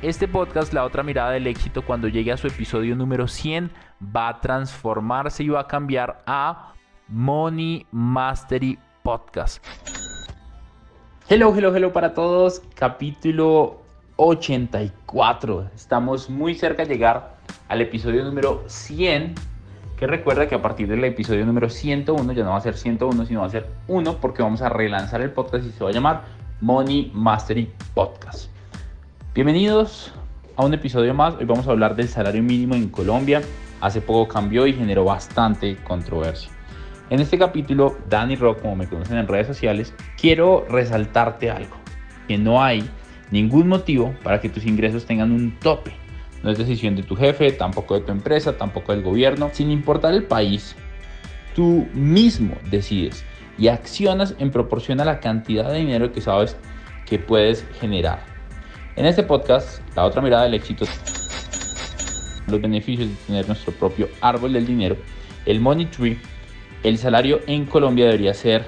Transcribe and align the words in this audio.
Este 0.00 0.28
podcast, 0.28 0.72
La 0.72 0.84
otra 0.84 1.02
mirada 1.02 1.32
del 1.32 1.48
éxito, 1.48 1.82
cuando 1.82 2.06
llegue 2.06 2.30
a 2.30 2.36
su 2.36 2.46
episodio 2.46 2.94
número 2.94 3.26
100, 3.26 3.68
va 4.14 4.28
a 4.28 4.40
transformarse 4.40 5.42
y 5.42 5.48
va 5.48 5.62
a 5.62 5.66
cambiar 5.66 6.22
a 6.24 6.72
Money 7.08 7.84
Mastery 7.90 8.78
Podcast. 9.02 9.64
Hello, 11.28 11.52
hello, 11.52 11.74
hello 11.74 11.92
para 11.92 12.14
todos. 12.14 12.62
Capítulo 12.76 13.82
84. 14.14 15.70
Estamos 15.74 16.30
muy 16.30 16.54
cerca 16.54 16.84
de 16.84 16.94
llegar 16.94 17.34
al 17.66 17.80
episodio 17.80 18.22
número 18.22 18.62
100. 18.68 19.34
Que 19.96 20.06
recuerda 20.06 20.48
que 20.48 20.54
a 20.54 20.62
partir 20.62 20.86
del 20.86 21.02
episodio 21.02 21.44
número 21.44 21.68
101 21.68 22.32
ya 22.34 22.44
no 22.44 22.50
va 22.50 22.58
a 22.58 22.60
ser 22.60 22.76
101, 22.76 23.26
sino 23.26 23.40
va 23.40 23.46
a 23.46 23.50
ser 23.50 23.68
1 23.88 24.18
porque 24.18 24.44
vamos 24.44 24.62
a 24.62 24.68
relanzar 24.68 25.22
el 25.22 25.32
podcast 25.32 25.66
y 25.66 25.72
se 25.72 25.82
va 25.82 25.90
a 25.90 25.92
llamar 25.92 26.22
Money 26.60 27.10
Mastery 27.12 27.72
Podcast. 27.94 28.57
Bienvenidos 29.38 30.12
a 30.56 30.64
un 30.64 30.74
episodio 30.74 31.14
más. 31.14 31.36
Hoy 31.36 31.44
vamos 31.44 31.68
a 31.68 31.70
hablar 31.70 31.94
del 31.94 32.08
salario 32.08 32.42
mínimo 32.42 32.74
en 32.74 32.88
Colombia. 32.88 33.40
Hace 33.80 34.00
poco 34.00 34.26
cambió 34.26 34.66
y 34.66 34.72
generó 34.72 35.04
bastante 35.04 35.76
controversia. 35.84 36.50
En 37.08 37.20
este 37.20 37.38
capítulo, 37.38 37.98
Danny 38.08 38.34
Rock, 38.34 38.62
como 38.62 38.74
me 38.74 38.88
conocen 38.88 39.16
en 39.16 39.28
redes 39.28 39.46
sociales, 39.46 39.94
quiero 40.20 40.66
resaltarte 40.68 41.52
algo. 41.52 41.76
Que 42.26 42.36
no 42.36 42.60
hay 42.60 42.90
ningún 43.30 43.68
motivo 43.68 44.12
para 44.24 44.40
que 44.40 44.48
tus 44.48 44.66
ingresos 44.66 45.06
tengan 45.06 45.30
un 45.30 45.56
tope. 45.60 45.92
No 46.42 46.50
es 46.50 46.58
decisión 46.58 46.96
de 46.96 47.04
tu 47.04 47.14
jefe, 47.14 47.52
tampoco 47.52 47.94
de 47.94 48.00
tu 48.00 48.10
empresa, 48.10 48.56
tampoco 48.56 48.90
del 48.90 49.04
gobierno. 49.04 49.50
Sin 49.52 49.70
importar 49.70 50.14
el 50.14 50.24
país, 50.24 50.74
tú 51.54 51.86
mismo 51.94 52.56
decides 52.72 53.24
y 53.56 53.68
accionas 53.68 54.34
en 54.40 54.50
proporción 54.50 55.00
a 55.00 55.04
la 55.04 55.20
cantidad 55.20 55.70
de 55.70 55.78
dinero 55.78 56.10
que 56.10 56.22
sabes 56.22 56.56
que 57.06 57.20
puedes 57.20 57.64
generar. 57.78 58.27
En 58.98 59.06
este 59.06 59.22
podcast, 59.22 59.80
la 59.94 60.04
otra 60.04 60.20
mirada 60.20 60.42
del 60.42 60.54
éxito, 60.54 60.84
los 62.48 62.60
beneficios 62.60 63.08
de 63.08 63.14
tener 63.28 63.46
nuestro 63.46 63.72
propio 63.72 64.08
árbol 64.20 64.54
del 64.54 64.66
dinero, 64.66 64.96
el 65.46 65.60
money 65.60 65.86
tree, 65.86 66.18
el 66.82 66.98
salario 66.98 67.38
en 67.46 67.64
Colombia 67.66 68.06
debería 68.06 68.34
ser 68.34 68.64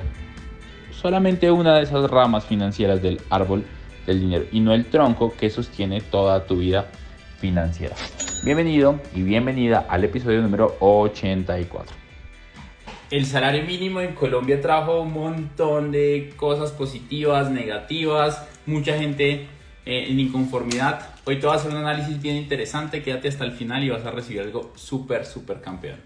solamente 0.92 1.50
una 1.50 1.74
de 1.74 1.82
esas 1.82 2.08
ramas 2.08 2.44
financieras 2.44 3.02
del 3.02 3.20
árbol 3.28 3.64
del 4.06 4.20
dinero 4.20 4.44
y 4.52 4.60
no 4.60 4.72
el 4.72 4.84
tronco 4.84 5.34
que 5.36 5.50
sostiene 5.50 6.00
toda 6.00 6.46
tu 6.46 6.58
vida 6.58 6.86
financiera. 7.40 7.96
Bienvenido 8.44 9.00
y 9.12 9.22
bienvenida 9.22 9.84
al 9.88 10.04
episodio 10.04 10.42
número 10.42 10.76
84. 10.78 11.92
El 13.10 13.26
salario 13.26 13.64
mínimo 13.64 14.00
en 14.00 14.14
Colombia 14.14 14.60
trajo 14.60 15.00
un 15.00 15.12
montón 15.12 15.90
de 15.90 16.32
cosas 16.36 16.70
positivas, 16.70 17.50
negativas. 17.50 18.46
Mucha 18.64 18.96
gente 18.96 19.48
eh, 19.90 20.06
en 20.08 20.20
inconformidad. 20.20 21.00
Hoy 21.24 21.40
te 21.40 21.46
voy 21.46 21.56
a 21.56 21.58
hacer 21.58 21.72
un 21.72 21.78
análisis 21.78 22.22
bien 22.22 22.36
interesante, 22.36 23.02
quédate 23.02 23.26
hasta 23.26 23.42
el 23.44 23.50
final 23.50 23.82
y 23.82 23.90
vas 23.90 24.06
a 24.06 24.12
recibir 24.12 24.42
algo 24.42 24.72
súper, 24.76 25.26
súper 25.26 25.60
campeón. 25.60 25.96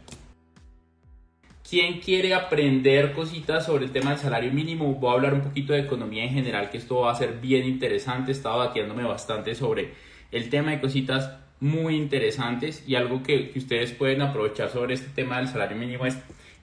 ¿Quién 1.69 2.01
quiere 2.01 2.33
aprender 2.33 3.13
cositas 3.13 3.67
sobre 3.67 3.85
el 3.85 3.91
tema 3.91 4.13
del 4.13 4.21
salario 4.21 4.51
mínimo? 4.53 4.95
Voy 4.95 5.11
a 5.11 5.13
hablar 5.13 5.35
un 5.35 5.43
poquito 5.43 5.75
de 5.75 5.81
economía 5.81 6.25
en 6.25 6.31
general, 6.31 6.71
que 6.71 6.79
esto 6.79 7.01
va 7.01 7.13
a 7.13 7.15
ser 7.15 7.41
bien 7.43 7.67
interesante. 7.67 8.31
He 8.31 8.35
estado 8.35 8.57
batiéndome 8.61 9.05
bastante 9.05 9.55
sobre 9.55 9.93
el 10.33 10.49
tema 10.49 10.71
de 10.71 10.81
cositas 10.81 11.33
muy 11.61 11.97
interesantes 11.97 12.85
y 12.87 12.95
algo 12.95 13.23
que, 13.23 13.51
que 13.51 13.59
ustedes 13.59 13.93
pueden 13.93 14.23
aprovechar 14.23 14.71
sobre 14.71 14.95
este 14.95 15.09
tema 15.09 15.37
del 15.37 15.49
salario 15.49 15.77
mínimo 15.77 16.07
es 16.07 16.17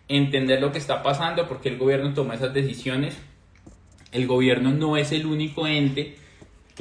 entender 0.07 0.59
lo 0.59 0.71
que 0.71 0.79
está 0.79 1.03
pasando, 1.03 1.47
porque 1.47 1.69
el 1.69 1.77
gobierno 1.77 2.15
toma 2.15 2.33
esas 2.33 2.51
decisiones. 2.51 3.15
El 4.11 4.25
gobierno 4.25 4.71
no 4.71 4.97
es 4.97 5.11
el 5.11 5.27
único 5.27 5.67
ente 5.67 6.19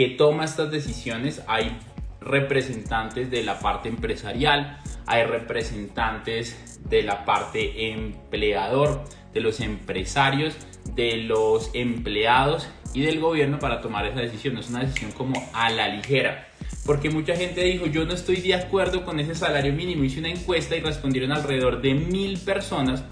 que 0.00 0.08
toma 0.08 0.46
estas 0.46 0.70
decisiones. 0.70 1.42
Hay 1.46 1.76
representantes 2.22 3.30
de 3.30 3.42
la 3.42 3.58
parte 3.58 3.90
empresarial, 3.90 4.78
hay 5.04 5.24
representantes 5.24 6.80
de 6.88 7.02
la 7.02 7.26
parte 7.26 7.92
empleador, 7.92 9.04
de 9.34 9.40
los 9.40 9.60
empresarios, 9.60 10.56
de 10.94 11.18
los 11.18 11.70
empleados 11.74 12.66
y 12.94 13.02
del 13.02 13.20
gobierno 13.20 13.58
para 13.58 13.82
tomar 13.82 14.06
esa 14.06 14.20
decisión. 14.20 14.56
es 14.56 14.70
una 14.70 14.80
decisión 14.80 15.12
como 15.12 15.34
a 15.52 15.68
la 15.68 15.88
ligera. 15.88 16.48
Porque 16.86 17.10
mucha 17.10 17.36
gente 17.36 17.62
dijo, 17.62 17.84
yo 17.84 18.06
no 18.06 18.14
estoy 18.14 18.36
de 18.36 18.54
acuerdo 18.54 19.04
con 19.04 19.20
ese 19.20 19.34
salario 19.34 19.74
mínimo. 19.74 20.02
Hice 20.04 20.20
una 20.20 20.30
encuesta 20.30 20.76
y 20.76 20.80
respondieron 20.80 21.30
alrededor 21.30 21.82
de 21.82 21.92
mil 21.92 22.38
personas 22.38 23.04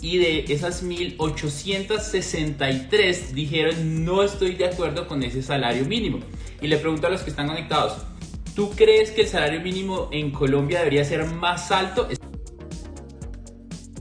y 0.00 0.18
de 0.18 0.44
esas 0.48 0.82
1863 0.82 3.34
dijeron 3.34 4.04
no 4.04 4.22
estoy 4.22 4.54
de 4.54 4.66
acuerdo 4.66 5.08
con 5.08 5.22
ese 5.22 5.42
salario 5.42 5.86
mínimo. 5.86 6.18
Y 6.60 6.66
le 6.68 6.76
pregunto 6.78 7.06
a 7.06 7.10
los 7.10 7.20
que 7.22 7.30
están 7.30 7.46
conectados, 7.48 7.98
¿tú 8.54 8.70
crees 8.70 9.10
que 9.10 9.22
el 9.22 9.28
salario 9.28 9.60
mínimo 9.60 10.08
en 10.12 10.30
Colombia 10.30 10.78
debería 10.80 11.04
ser 11.04 11.24
más 11.26 11.70
alto? 11.70 12.08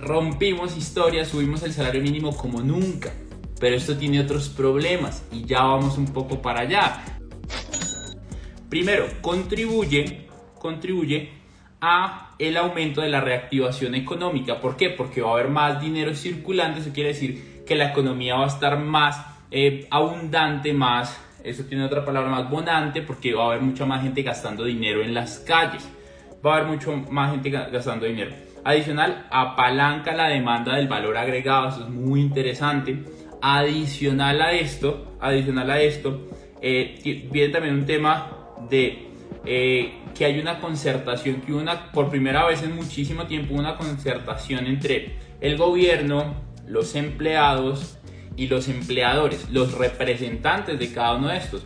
rompimos 0.00 0.76
historia, 0.76 1.24
subimos 1.24 1.62
el 1.62 1.72
salario 1.72 2.02
mínimo 2.02 2.36
como 2.36 2.60
nunca. 2.60 3.12
Pero 3.58 3.76
esto 3.76 3.96
tiene 3.96 4.20
otros 4.20 4.48
problemas 4.50 5.24
y 5.32 5.44
ya 5.44 5.62
vamos 5.62 5.96
un 5.96 6.06
poco 6.06 6.42
para 6.42 6.60
allá. 6.60 7.02
Primero, 8.68 9.06
contribuye, 9.22 10.28
contribuye 10.58 11.30
a 11.80 12.34
el 12.38 12.56
aumento 12.56 13.00
de 13.00 13.08
la 13.08 13.20
reactivación 13.20 13.94
económica. 13.94 14.60
¿Por 14.60 14.76
qué? 14.76 14.90
Porque 14.90 15.22
va 15.22 15.30
a 15.30 15.32
haber 15.34 15.48
más 15.48 15.80
dinero 15.80 16.14
circulante. 16.14 16.80
Eso 16.80 16.92
quiere 16.92 17.10
decir 17.10 17.64
que 17.66 17.76
la 17.76 17.90
economía 17.90 18.36
va 18.36 18.44
a 18.44 18.48
estar 18.48 18.78
más 18.78 19.24
eh, 19.50 19.86
abundante, 19.90 20.72
más 20.72 21.18
eso 21.46 21.62
tiene 21.64 21.84
otra 21.84 22.04
palabra 22.04 22.28
más 22.28 22.50
bonante 22.50 23.02
porque 23.02 23.32
va 23.32 23.44
a 23.44 23.46
haber 23.46 23.60
mucha 23.60 23.86
más 23.86 24.02
gente 24.02 24.22
gastando 24.22 24.64
dinero 24.64 25.00
en 25.00 25.14
las 25.14 25.38
calles. 25.38 25.88
Va 26.44 26.54
a 26.54 26.56
haber 26.56 26.68
mucho 26.68 26.96
más 27.08 27.30
gente 27.30 27.50
gastando 27.50 28.04
dinero. 28.04 28.45
Adicional, 28.66 29.28
apalanca 29.30 30.12
la 30.12 30.26
demanda 30.26 30.74
del 30.74 30.88
valor 30.88 31.16
agregado, 31.16 31.68
eso 31.68 31.84
es 31.84 31.88
muy 31.88 32.20
interesante. 32.20 32.98
Adicional 33.40 34.42
a 34.42 34.54
esto, 34.54 35.16
adicional 35.20 35.70
a 35.70 35.80
esto, 35.80 36.28
eh, 36.60 37.28
viene 37.30 37.52
también 37.52 37.76
un 37.76 37.86
tema 37.86 38.28
de 38.68 39.06
eh, 39.44 39.94
que 40.18 40.24
hay 40.24 40.40
una 40.40 40.58
concertación, 40.58 41.42
que 41.42 41.54
una, 41.54 41.92
por 41.92 42.10
primera 42.10 42.44
vez 42.44 42.64
en 42.64 42.74
muchísimo 42.74 43.28
tiempo, 43.28 43.54
una 43.54 43.76
concertación 43.76 44.66
entre 44.66 45.14
el 45.40 45.56
gobierno, 45.56 46.34
los 46.66 46.96
empleados 46.96 48.00
y 48.36 48.48
los 48.48 48.66
empleadores, 48.66 49.48
los 49.48 49.78
representantes 49.78 50.76
de 50.76 50.92
cada 50.92 51.14
uno 51.14 51.28
de 51.28 51.36
estos. 51.36 51.64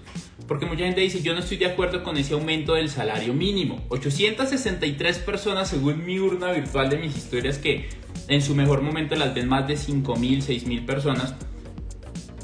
Porque 0.50 0.67
mucha 0.67 0.82
gente 0.82 1.00
dice, 1.00 1.23
yo 1.23 1.32
no 1.32 1.38
estoy 1.38 1.58
de 1.58 1.67
acuerdo 1.67 2.02
con 2.02 2.17
ese 2.17 2.35
aumento 2.35 2.75
del 2.75 2.88
salario 2.88 3.32
mínimo. 3.32 3.85
863 3.88 5.20
personas, 5.20 5.69
según 5.69 6.05
mi 6.05 6.19
urna 6.19 6.50
virtual 6.50 6.91
de 6.91 6.99
mis 6.99 7.17
historias, 7.17 7.56
que 7.56 7.88
en 8.26 8.43
su 8.43 8.56
mejor 8.56 8.82
momento 8.82 9.14
las 9.14 9.32
ven 9.32 9.47
más 9.47 9.69
de 9.69 9.75
5.000, 9.75 10.43
6.000 10.43 10.85
personas, 10.85 11.37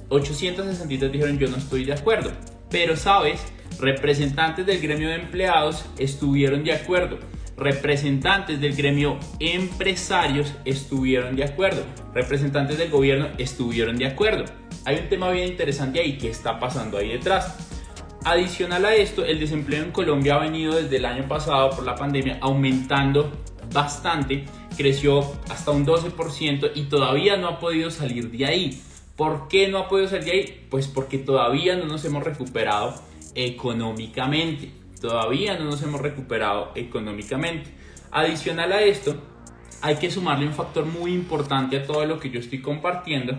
863 0.08 1.11
dijeron, 1.11 1.37
yo 1.37 1.49
no 1.49 1.56
estoy 1.56 1.85
de 1.85 1.94
acuerdo. 1.94 2.31
Pero 2.70 2.97
sabes, 2.97 3.44
representantes 3.81 4.64
del 4.64 4.81
gremio 4.81 5.08
de 5.08 5.17
empleados 5.17 5.85
estuvieron 5.99 6.62
de 6.62 6.75
acuerdo 6.75 7.19
representantes 7.56 8.61
del 8.61 8.76
gremio 8.76 9.19
empresarios 9.41 10.53
estuvieron 10.67 11.37
de 11.37 11.44
acuerdo, 11.44 11.85
representantes 12.12 12.76
del 12.76 12.91
gobierno 12.91 13.29
estuvieron 13.38 13.97
de 13.97 14.06
acuerdo. 14.06 14.44
Hay 14.85 14.97
un 14.97 15.08
tema 15.08 15.31
bien 15.31 15.49
interesante 15.49 16.00
ahí 16.00 16.19
que 16.19 16.29
está 16.29 16.61
pasando 16.61 16.99
ahí 16.99 17.08
detrás. 17.08 17.75
Adicional 18.26 18.84
a 18.84 18.93
esto, 18.93 19.25
el 19.25 19.38
desempleo 19.38 19.84
en 19.84 19.93
Colombia 19.93 20.34
ha 20.34 20.40
venido 20.40 20.75
desde 20.75 20.96
el 20.96 21.05
año 21.05 21.28
pasado 21.28 21.70
por 21.70 21.84
la 21.84 21.94
pandemia 21.94 22.38
aumentando 22.40 23.31
bastante, 23.73 24.46
creció 24.76 25.20
hasta 25.49 25.70
un 25.70 25.87
12% 25.87 26.73
y 26.75 26.87
todavía 26.87 27.37
no 27.37 27.46
ha 27.46 27.61
podido 27.61 27.88
salir 27.93 28.32
de 28.32 28.44
ahí. 28.44 28.82
¿Por 29.14 29.46
qué 29.46 29.69
no 29.69 29.78
ha 29.78 29.88
podido 29.88 30.08
salir 30.08 30.25
de 30.25 30.32
ahí? 30.32 30.67
Pues 30.69 30.88
porque 30.88 31.19
todavía 31.19 31.76
no 31.76 31.84
nos 31.84 32.05
hemos 32.05 32.25
recuperado 32.25 32.94
económicamente. 33.37 34.72
Todavía 35.00 35.56
no 35.56 35.67
nos 35.67 35.81
hemos 35.84 36.00
recuperado 36.00 36.72
económicamente. 36.75 37.70
Adicional 38.11 38.72
a 38.72 38.82
esto, 38.82 39.14
hay 39.82 39.99
que 39.99 40.11
sumarle 40.11 40.49
un 40.49 40.52
factor 40.52 40.84
muy 40.84 41.12
importante 41.12 41.76
a 41.76 41.87
todo 41.87 42.05
lo 42.06 42.19
que 42.19 42.31
yo 42.31 42.40
estoy 42.40 42.61
compartiendo 42.61 43.38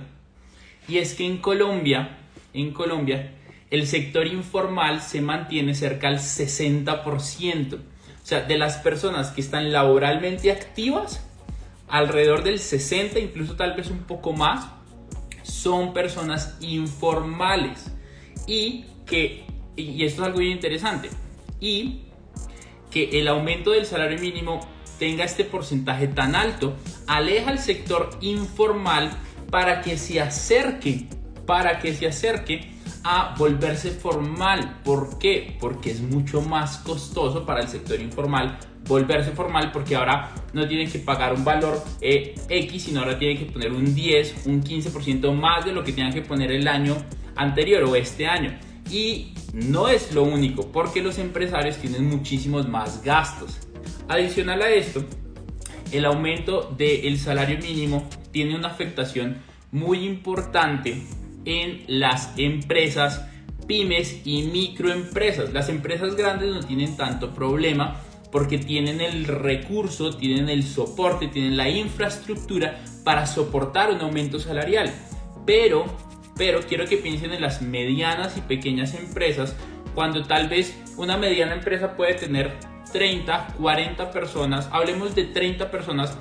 y 0.88 1.00
es 1.00 1.13
que 1.13 1.25
en 1.25 1.40
Colombia, 1.40 2.19
en 2.54 2.72
Colombia, 2.72 3.33
el 3.69 3.88
sector 3.88 4.28
informal 4.28 5.02
se 5.02 5.22
mantiene 5.22 5.75
cerca 5.75 6.08
al 6.08 6.19
60%. 6.19 7.75
O 7.75 7.80
sea, 8.24 8.42
de 8.42 8.58
las 8.58 8.78
personas 8.78 9.31
que 9.31 9.42
están 9.42 9.72
laboralmente 9.72 10.52
activas, 10.52 11.22
alrededor 11.88 12.44
del 12.44 12.60
60, 12.60 13.19
incluso 13.19 13.56
tal 13.56 13.74
vez 13.75 13.90
un 13.90 14.00
poco 14.00 14.34
más, 14.34 14.68
son 15.44 15.94
personas 15.94 16.58
informales. 16.60 17.92
Y 18.48 18.86
que, 19.06 19.46
y 19.75 20.04
esto 20.04 20.22
es 20.22 20.28
algo 20.28 20.40
muy 20.40 20.52
interesante, 20.52 21.10
y 21.60 22.02
que 22.92 23.19
el 23.19 23.28
aumento 23.28 23.72
del 23.72 23.86
salario 23.86 24.19
mínimo 24.19 24.60
tenga 25.00 25.24
este 25.24 25.44
porcentaje 25.44 26.08
tan 26.08 26.36
alto 26.36 26.75
aleja 27.06 27.52
al 27.52 27.60
sector 27.60 28.18
informal 28.22 29.12
para 29.50 29.81
que 29.81 29.98
se 29.98 30.19
acerque, 30.19 31.08
para 31.46 31.80
que 31.80 31.94
se 31.94 32.08
acerque 32.08 32.76
a 33.03 33.35
volverse 33.38 33.91
formal. 33.91 34.81
¿Por 34.83 35.17
qué? 35.19 35.57
Porque 35.59 35.91
es 35.91 36.01
mucho 36.01 36.41
más 36.41 36.77
costoso 36.79 37.45
para 37.45 37.61
el 37.61 37.67
sector 37.67 37.99
informal 37.99 38.57
volverse 38.88 39.31
formal 39.31 39.71
porque 39.71 39.95
ahora 39.95 40.31
no 40.53 40.67
tienen 40.67 40.89
que 40.89 40.99
pagar 40.99 41.33
un 41.33 41.44
valor 41.44 41.83
eh, 42.01 42.35
X, 42.49 42.83
sino 42.83 43.01
ahora 43.01 43.19
tienen 43.19 43.38
que 43.38 43.45
poner 43.45 43.71
un 43.71 43.94
10, 43.94 44.45
un 44.45 44.63
15% 44.63 45.31
más 45.33 45.65
de 45.65 45.73
lo 45.73 45.83
que 45.83 45.91
tenían 45.91 46.13
que 46.13 46.21
poner 46.21 46.51
el 46.51 46.67
año 46.67 46.95
anterior 47.35 47.83
o 47.83 47.95
este 47.95 48.27
año. 48.27 48.57
Y 48.89 49.33
no 49.53 49.89
es 49.89 50.13
lo 50.13 50.23
único, 50.23 50.71
porque 50.71 51.01
los 51.01 51.17
empresarios 51.19 51.77
tienen 51.77 52.07
muchísimos 52.07 52.67
más 52.67 53.03
gastos. 53.03 53.59
Adicional 54.07 54.61
a 54.61 54.69
esto, 54.69 55.03
el 55.91 56.05
aumento 56.05 56.73
del 56.77 57.17
salario 57.19 57.57
mínimo 57.59 58.07
tiene 58.31 58.55
una 58.55 58.69
afectación 58.69 59.38
muy 59.71 60.05
importante 60.05 61.03
en 61.47 61.83
las 61.88 62.38
empresas 62.38 63.25
pymes 63.67 64.21
y 64.25 64.44
microempresas. 64.44 65.51
Las 65.53 65.69
empresas 65.69 66.15
grandes 66.15 66.53
no 66.53 66.59
tienen 66.61 66.95
tanto 66.95 67.33
problema 67.33 68.01
porque 68.31 68.57
tienen 68.57 69.01
el 69.01 69.25
recurso, 69.25 70.15
tienen 70.15 70.49
el 70.49 70.63
soporte, 70.63 71.27
tienen 71.27 71.57
la 71.57 71.69
infraestructura 71.69 72.79
para 73.03 73.25
soportar 73.25 73.91
un 73.91 74.01
aumento 74.01 74.39
salarial. 74.39 74.94
Pero 75.45 75.85
pero 76.38 76.61
quiero 76.61 76.85
que 76.85 76.97
piensen 76.97 77.33
en 77.33 77.41
las 77.41 77.61
medianas 77.61 78.38
y 78.38 78.41
pequeñas 78.41 78.94
empresas, 78.94 79.55
cuando 79.95 80.23
tal 80.23 80.47
vez 80.47 80.77
una 80.95 81.17
mediana 81.17 81.53
empresa 81.53 81.97
puede 81.97 82.13
tener 82.13 82.53
30, 82.94 83.55
40 83.59 84.11
personas, 84.11 84.69
hablemos 84.71 85.15
de 85.15 85.25
30 85.25 85.71
personas 85.71 86.15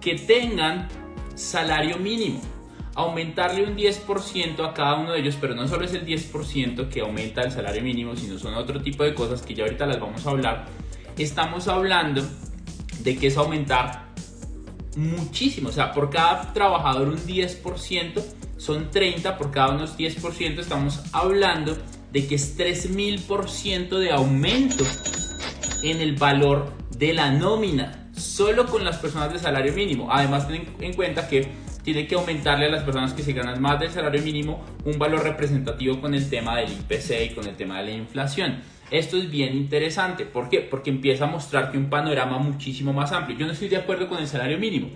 que 0.00 0.14
tengan 0.14 0.88
salario 1.34 1.98
mínimo. 1.98 2.40
Aumentarle 2.98 3.62
un 3.62 3.76
10% 3.76 4.68
a 4.68 4.74
cada 4.74 4.96
uno 4.96 5.12
de 5.12 5.20
ellos, 5.20 5.36
pero 5.40 5.54
no 5.54 5.68
solo 5.68 5.84
es 5.84 5.94
el 5.94 6.04
10% 6.04 6.88
que 6.88 7.00
aumenta 7.00 7.42
el 7.42 7.52
salario 7.52 7.80
mínimo, 7.80 8.16
sino 8.16 8.36
son 8.40 8.54
otro 8.54 8.82
tipo 8.82 9.04
de 9.04 9.14
cosas 9.14 9.40
que 9.40 9.54
ya 9.54 9.62
ahorita 9.62 9.86
las 9.86 10.00
vamos 10.00 10.26
a 10.26 10.30
hablar. 10.30 10.66
Estamos 11.16 11.68
hablando 11.68 12.26
de 13.04 13.16
que 13.16 13.28
es 13.28 13.36
aumentar 13.36 14.08
muchísimo, 14.96 15.68
o 15.68 15.72
sea, 15.72 15.92
por 15.92 16.10
cada 16.10 16.52
trabajador 16.52 17.06
un 17.06 17.18
10%, 17.18 18.20
son 18.56 18.90
30 18.90 19.38
por 19.38 19.52
cada 19.52 19.76
unos 19.76 19.96
10%, 19.96 20.58
estamos 20.58 21.00
hablando 21.12 21.78
de 22.10 22.26
que 22.26 22.34
es 22.34 22.58
3000% 22.58 23.96
de 23.96 24.10
aumento 24.10 24.84
en 25.84 26.00
el 26.00 26.16
valor 26.16 26.72
de 26.96 27.14
la 27.14 27.30
nómina, 27.30 28.10
solo 28.16 28.66
con 28.66 28.84
las 28.84 28.96
personas 28.96 29.32
de 29.32 29.38
salario 29.38 29.72
mínimo. 29.72 30.08
Además, 30.10 30.48
ten 30.48 30.66
en 30.80 30.94
cuenta 30.94 31.28
que 31.28 31.67
tiene 31.92 32.06
que 32.06 32.16
aumentarle 32.16 32.66
a 32.66 32.68
las 32.68 32.82
personas 32.82 33.14
que 33.14 33.22
se 33.22 33.32
ganan 33.32 33.62
más 33.62 33.80
del 33.80 33.90
salario 33.90 34.20
mínimo 34.22 34.62
un 34.84 34.98
valor 34.98 35.22
representativo 35.22 36.00
con 36.00 36.14
el 36.14 36.28
tema 36.28 36.58
del 36.58 36.70
IPC 36.70 37.30
y 37.30 37.34
con 37.34 37.46
el 37.46 37.56
tema 37.56 37.78
de 37.78 37.84
la 37.86 37.90
inflación. 37.92 38.60
Esto 38.90 39.16
es 39.16 39.30
bien 39.30 39.56
interesante. 39.56 40.26
¿Por 40.26 40.50
qué? 40.50 40.60
Porque 40.60 40.90
empieza 40.90 41.24
a 41.24 41.28
mostrarte 41.28 41.78
un 41.78 41.88
panorama 41.88 42.38
muchísimo 42.38 42.92
más 42.92 43.12
amplio. 43.12 43.38
Yo 43.38 43.46
no 43.46 43.52
estoy 43.52 43.68
de 43.68 43.78
acuerdo 43.78 44.06
con 44.06 44.18
el 44.18 44.26
salario 44.26 44.58
mínimo, 44.58 44.88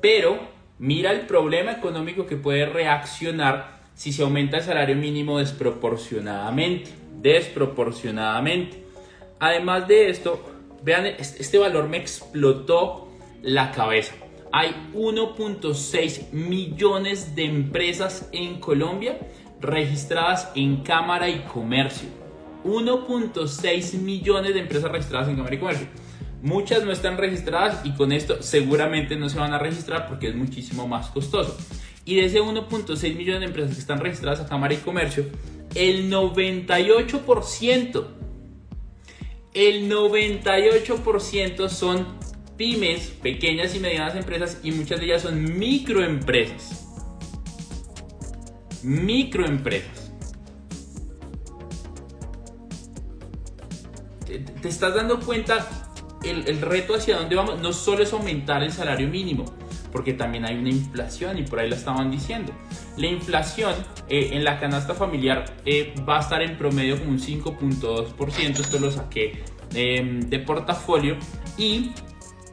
pero 0.00 0.62
Mira 0.82 1.12
el 1.12 1.20
problema 1.28 1.70
económico 1.70 2.26
que 2.26 2.36
puede 2.36 2.66
reaccionar 2.66 3.82
si 3.94 4.12
se 4.12 4.24
aumenta 4.24 4.56
el 4.56 4.64
salario 4.64 4.96
mínimo 4.96 5.38
desproporcionadamente. 5.38 6.90
Desproporcionadamente. 7.20 8.82
Además 9.38 9.86
de 9.86 10.10
esto, 10.10 10.44
vean, 10.82 11.06
este 11.06 11.56
valor 11.58 11.88
me 11.88 11.98
explotó 11.98 13.12
la 13.42 13.70
cabeza. 13.70 14.14
Hay 14.52 14.90
1.6 14.94 16.32
millones 16.32 17.34
de 17.34 17.44
empresas 17.46 18.28
en 18.32 18.60
Colombia 18.60 19.18
registradas 19.60 20.50
en 20.54 20.82
Cámara 20.82 21.30
y 21.30 21.40
Comercio. 21.40 22.08
1.6 22.64 23.94
millones 23.94 24.52
de 24.52 24.60
empresas 24.60 24.90
registradas 24.90 25.28
en 25.28 25.36
Cámara 25.36 25.54
y 25.54 25.58
Comercio. 25.58 25.86
Muchas 26.42 26.84
no 26.84 26.92
están 26.92 27.16
registradas 27.16 27.80
y 27.86 27.92
con 27.92 28.12
esto 28.12 28.42
seguramente 28.42 29.16
no 29.16 29.30
se 29.30 29.38
van 29.38 29.54
a 29.54 29.58
registrar 29.58 30.06
porque 30.08 30.28
es 30.28 30.34
muchísimo 30.34 30.86
más 30.86 31.08
costoso. 31.08 31.56
Y 32.04 32.16
de 32.16 32.26
ese 32.26 32.42
1.6 32.42 33.16
millones 33.16 33.40
de 33.40 33.46
empresas 33.46 33.74
que 33.74 33.80
están 33.80 34.00
registradas 34.00 34.40
a 34.40 34.48
Cámara 34.48 34.74
y 34.74 34.78
Comercio, 34.78 35.24
el 35.74 36.10
98%, 36.10 38.06
el 39.54 39.90
98% 39.90 41.68
son 41.68 42.06
pymes, 42.56 43.08
pequeñas 43.22 43.74
y 43.74 43.80
medianas 43.80 44.14
empresas 44.16 44.60
y 44.62 44.72
muchas 44.72 45.00
de 45.00 45.06
ellas 45.06 45.22
son 45.22 45.58
microempresas. 45.58 46.88
Microempresas. 48.82 50.12
¿Te, 54.26 54.68
estás 54.68 54.94
dando 54.94 55.20
cuenta 55.20 55.68
el, 56.24 56.60
reto 56.60 56.94
hacia 56.94 57.16
dónde 57.16 57.36
vamos 57.36 57.60
no 57.60 57.72
solo 57.72 58.02
es 58.02 58.12
aumentar 58.12 58.62
el 58.62 58.72
salario 58.72 59.08
mínimo, 59.08 59.44
porque 59.90 60.12
también 60.12 60.44
hay 60.44 60.56
una 60.56 60.70
inflación 60.70 61.38
y 61.38 61.42
por 61.42 61.58
ahí 61.58 61.68
la 61.68 61.76
estaban 61.76 62.10
diciendo. 62.10 62.52
La 62.96 63.06
inflación 63.06 63.74
eh, 64.08 64.30
en 64.32 64.44
la 64.44 64.58
canasta 64.58 64.94
familiar 64.94 65.44
eh, 65.64 65.94
va 66.08 66.18
a 66.18 66.20
estar 66.20 66.42
en 66.42 66.56
promedio 66.56 66.98
como 66.98 67.10
un 67.10 67.18
5.2%, 67.18 68.60
esto 68.60 68.78
lo 68.78 68.90
saqué 68.90 69.42
em, 69.74 70.20
de 70.20 70.38
portafolio 70.38 71.16
y 71.58 71.90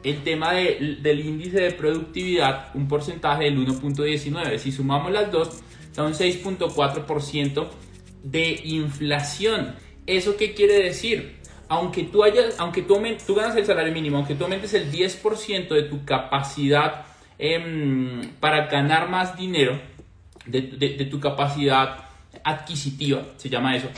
el 0.02 0.22
tema 0.22 0.52
del 0.52 1.20
índice 1.20 1.60
de 1.60 1.72
productividad, 1.72 2.70
un 2.74 2.88
porcentaje 2.88 3.44
del 3.44 3.58
1.19. 3.58 4.58
Si 4.58 4.72
sumamos 4.72 5.12
las 5.12 5.30
dos, 5.30 5.62
da 5.94 6.04
un 6.04 6.12
6.4% 6.12 7.68
de 8.22 8.60
inflación. 8.64 9.74
¿Eso 10.06 10.36
qué 10.36 10.54
quiere 10.54 10.82
decir? 10.82 11.36
Aunque 11.68 12.04
tú, 12.04 12.24
hayas, 12.24 12.58
aunque 12.58 12.82
tú, 12.82 13.00
tú 13.26 13.34
ganas 13.34 13.54
el 13.56 13.66
salario 13.66 13.92
mínimo, 13.92 14.16
aunque 14.16 14.34
tú 14.34 14.44
aumentes 14.44 14.74
el 14.74 14.90
10% 14.90 15.68
de 15.68 15.82
tu 15.84 16.04
capacidad 16.04 17.04
em, 17.38 18.22
para 18.40 18.66
ganar 18.66 19.08
más 19.08 19.36
dinero, 19.36 19.80
de, 20.46 20.62
de 20.62 21.04
tu 21.04 21.20
capacidad 21.20 22.08
adquisitiva, 22.42 23.24
se 23.36 23.50
llama 23.50 23.76
eso, 23.76 23.88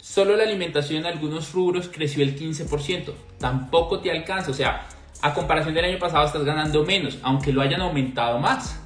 solo 0.00 0.36
la 0.36 0.44
alimentación 0.44 1.00
en 1.00 1.06
algunos 1.06 1.52
rubros 1.52 1.90
creció 1.92 2.22
el 2.22 2.38
15%. 2.38 3.12
Tampoco 3.38 4.00
te 4.00 4.10
alcanza, 4.10 4.52
o 4.52 4.54
sea, 4.54 4.86
a 5.22 5.34
comparación 5.34 5.74
del 5.74 5.84
año 5.84 5.98
pasado 5.98 6.26
estás 6.26 6.44
ganando 6.44 6.84
menos, 6.84 7.18
aunque 7.22 7.52
lo 7.52 7.62
hayan 7.62 7.80
aumentado 7.80 8.38
más. 8.38 8.78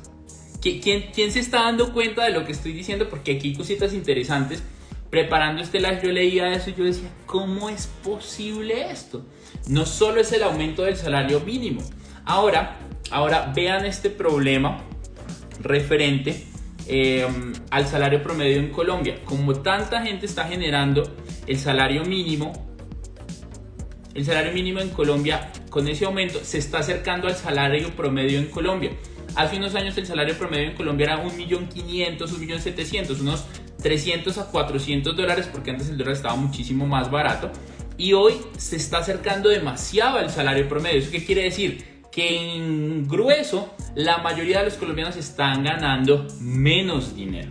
¿Quién, 0.61 1.11
quién 1.15 1.33
se 1.33 1.41
está 1.41 1.63
dando 1.63 1.93
cuenta 1.93 2.25
de 2.25 2.31
lo 2.31 2.45
que 2.45 2.53
estoy 2.53 2.73
diciendo? 2.73 3.09
Porque 3.09 3.37
aquí 3.37 3.49
hay 3.49 3.55
cositas 3.55 3.95
interesantes 3.95 4.63
preparando 5.11 5.63
este 5.63 5.81
live 5.81 6.01
yo 6.03 6.13
leía 6.13 6.53
eso 6.53 6.71
y 6.71 6.75
yo 6.75 6.85
decía, 6.85 7.09
¿cómo 7.27 7.69
es 7.69 7.87
posible 8.03 8.91
esto? 8.91 9.25
No 9.69 9.87
solo 9.87 10.21
es 10.21 10.33
el 10.33 10.43
aumento 10.43 10.83
del 10.83 10.97
salario 10.97 11.41
mínimo. 11.41 11.83
Ahora, 12.25 12.77
ahora 13.11 13.53
vean 13.55 13.85
este 13.85 14.11
problema 14.11 14.83
referente 15.61 16.47
em, 16.87 17.53
al 17.71 17.87
salario 17.87 18.23
promedio 18.23 18.59
en 18.59 18.71
Colombia. 18.71 19.21
Como 19.25 19.55
tanta 19.55 20.03
gente 20.03 20.27
está 20.27 20.45
generando 20.45 21.17
el 21.47 21.59
salario 21.59 22.05
mínimo, 22.05 22.66
el 24.17 24.25
salario 24.25 24.53
mínimo 24.53 24.81
en 24.81 24.89
Colombia 24.89 25.53
con 25.69 25.87
ese 25.89 26.07
aumento 26.07 26.43
se 26.43 26.59
está 26.59 26.79
acercando 26.79 27.29
al 27.29 27.37
salario 27.37 27.95
promedio 27.95 28.39
en 28.39 28.47
Colombia. 28.47 28.93
Hace 29.35 29.59
unos 29.59 29.75
años 29.75 29.97
el 29.99 30.07
salario 30.07 30.35
promedio 30.39 30.71
en 30.71 30.75
Colombia 30.75 31.05
era 31.05 31.23
1.500.000, 31.23 32.19
1.700.000, 32.19 33.21
unos 33.21 33.45
300 33.83 34.39
a 34.39 34.47
400 34.47 35.15
dólares 35.15 35.49
porque 35.53 35.71
antes 35.71 35.91
el 35.91 35.99
dólar 35.99 36.15
estaba 36.15 36.35
muchísimo 36.35 36.87
más 36.87 37.11
barato 37.11 37.51
y 37.99 38.15
hoy 38.15 38.35
se 38.57 38.77
está 38.77 38.99
acercando 38.99 39.51
demasiado 39.51 40.19
al 40.19 40.31
salario 40.31 40.67
promedio. 40.67 40.99
¿Eso 41.01 41.11
qué 41.11 41.25
quiere 41.25 41.43
decir? 41.43 41.85
Que 42.11 42.55
en 42.57 43.07
grueso 43.07 43.75
la 43.95 44.19
mayoría 44.19 44.61
de 44.61 44.67
los 44.67 44.75
colombianos 44.75 45.17
están 45.17 45.63
ganando 45.63 46.27
menos 46.41 47.15
dinero 47.15 47.51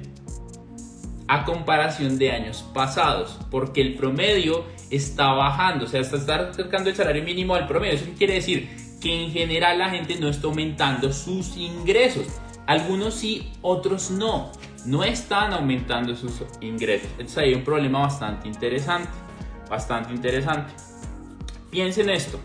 a 1.28 1.44
comparación 1.44 2.18
de 2.18 2.32
años 2.32 2.64
pasados 2.74 3.40
porque 3.50 3.82
el 3.82 3.96
promedio 3.96 4.66
está 4.92 5.34
bajando, 5.34 5.86
o 5.86 5.88
sea, 5.88 6.02
está 6.02 6.18
acercando 6.18 6.90
el 6.90 6.96
salario 6.96 7.24
mínimo 7.24 7.56
al 7.56 7.68
promedio. 7.68 7.96
¿Eso 7.96 8.06
quiere 8.18 8.36
decir? 8.36 8.70
Que 9.02 9.26
en 9.26 9.32
general 9.32 9.80
la 9.80 9.90
gente 9.90 10.16
no 10.20 10.30
está 10.30 10.48
aumentando 10.48 11.12
sus 11.12 11.58
ingresos. 11.58 12.28
Algunos 12.68 13.16
sí, 13.16 13.52
otros 13.62 14.12
no 14.12 14.52
no 14.86 15.04
están 15.04 15.54
aumentando 15.54 16.16
sus 16.16 16.44
ingresos. 16.62 17.10
Entonces 17.12 17.38
hay 17.38 17.54
un 17.54 17.64
problema 17.64 18.00
bastante 18.00 18.48
interesante, 18.48 19.10
bastante 19.70 20.14
interesante. 20.14 20.74
Piensen 21.70 22.10
esto, 22.10 22.40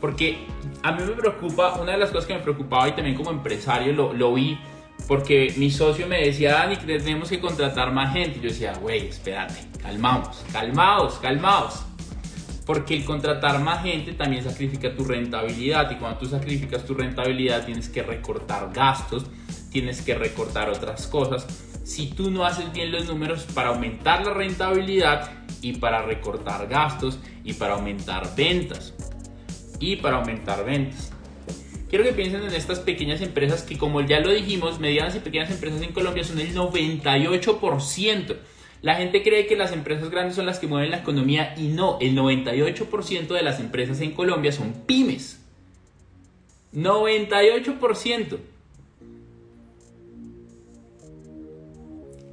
porque 0.00 0.38
a 0.82 0.92
mí 0.92 1.02
me 1.02 1.12
preocupa, 1.12 1.80
una 1.80 1.92
de 1.92 1.98
las 1.98 2.10
cosas 2.10 2.26
que 2.26 2.34
me 2.34 2.40
preocupaba 2.40 2.88
y 2.88 2.92
también 2.92 3.16
como 3.16 3.30
empresario 3.30 3.92
lo, 3.92 4.12
lo 4.12 4.34
vi, 4.34 4.58
porque 5.06 5.54
mi 5.56 5.70
socio 5.70 6.06
me 6.06 6.20
decía, 6.20 6.52
Dani, 6.52 6.76
tenemos 6.76 7.28
que 7.28 7.38
contratar 7.38 7.92
más 7.92 8.12
gente. 8.12 8.40
Yo 8.40 8.48
decía, 8.48 8.74
güey, 8.74 9.06
espérate, 9.06 9.54
calmamos, 9.80 10.44
calmaos, 10.52 11.14
calmaos. 11.20 11.82
Porque 12.64 12.96
el 12.96 13.04
contratar 13.04 13.60
más 13.60 13.84
gente 13.84 14.12
también 14.12 14.42
sacrifica 14.42 14.92
tu 14.96 15.04
rentabilidad 15.04 15.88
y 15.92 15.96
cuando 15.96 16.18
tú 16.18 16.26
sacrificas 16.26 16.84
tu 16.84 16.94
rentabilidad 16.94 17.64
tienes 17.64 17.88
que 17.88 18.02
recortar 18.02 18.72
gastos, 18.72 19.26
tienes 19.70 20.02
que 20.02 20.16
recortar 20.16 20.70
otras 20.70 21.06
cosas. 21.06 21.46
Si 21.84 22.08
tú 22.08 22.32
no 22.32 22.44
haces 22.44 22.72
bien 22.72 22.90
los 22.90 23.06
números 23.06 23.46
para 23.54 23.68
aumentar 23.68 24.26
la 24.26 24.34
rentabilidad 24.34 25.30
y 25.62 25.74
para 25.74 26.02
recortar 26.02 26.66
gastos 26.66 27.20
y 27.44 27.52
para 27.52 27.74
aumentar 27.74 28.34
ventas. 28.34 28.92
Y 29.78 29.96
para 29.96 30.16
aumentar 30.16 30.64
ventas. 30.64 31.12
Quiero 31.88 32.04
que 32.04 32.12
piensen 32.12 32.42
en 32.42 32.52
estas 32.52 32.80
pequeñas 32.80 33.20
empresas 33.20 33.62
que 33.62 33.78
como 33.78 34.00
ya 34.00 34.20
lo 34.20 34.32
dijimos, 34.32 34.80
medianas 34.80 35.14
y 35.14 35.20
pequeñas 35.20 35.50
empresas 35.50 35.82
en 35.82 35.92
Colombia 35.92 36.24
son 36.24 36.40
el 36.40 36.52
98%. 36.52 38.36
La 38.82 38.96
gente 38.96 39.22
cree 39.22 39.46
que 39.46 39.56
las 39.56 39.72
empresas 39.72 40.10
grandes 40.10 40.34
son 40.34 40.46
las 40.46 40.58
que 40.58 40.66
mueven 40.66 40.90
la 40.90 40.98
economía 40.98 41.54
y 41.56 41.68
no, 41.68 41.98
el 42.00 42.16
98% 42.16 43.28
de 43.28 43.42
las 43.42 43.60
empresas 43.60 44.00
en 44.00 44.12
Colombia 44.12 44.52
son 44.52 44.72
pymes. 44.86 45.40
98%. 46.74 48.38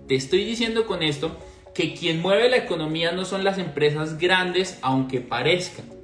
Te 0.08 0.16
estoy 0.16 0.44
diciendo 0.44 0.86
con 0.86 1.02
esto 1.02 1.38
que 1.74 1.94
quien 1.94 2.22
mueve 2.22 2.50
la 2.50 2.58
economía 2.58 3.12
no 3.12 3.24
son 3.24 3.44
las 3.44 3.58
empresas 3.58 4.18
grandes, 4.18 4.80
aunque 4.82 5.22
parezcan. 5.22 6.03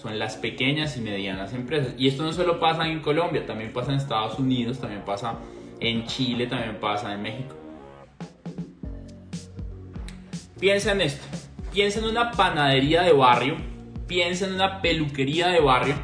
Son 0.00 0.18
las 0.18 0.36
pequeñas 0.36 0.96
y 0.96 1.02
medianas 1.02 1.52
empresas. 1.52 1.92
Y 1.98 2.08
esto 2.08 2.22
no 2.22 2.32
solo 2.32 2.58
pasa 2.58 2.88
en 2.88 3.00
Colombia, 3.00 3.44
también 3.44 3.70
pasa 3.70 3.92
en 3.92 3.98
Estados 3.98 4.38
Unidos, 4.38 4.80
también 4.80 5.02
pasa 5.04 5.34
en 5.78 6.06
Chile, 6.06 6.46
también 6.46 6.76
pasa 6.80 7.12
en 7.12 7.20
México. 7.20 7.54
Piensa 10.58 10.92
en 10.92 11.02
esto. 11.02 11.26
Piensa 11.70 11.98
en 11.98 12.06
una 12.06 12.30
panadería 12.30 13.02
de 13.02 13.12
barrio, 13.12 13.56
piensa 14.06 14.46
en 14.46 14.54
una 14.54 14.80
peluquería 14.80 15.48
de 15.48 15.60
barrio 15.60 15.94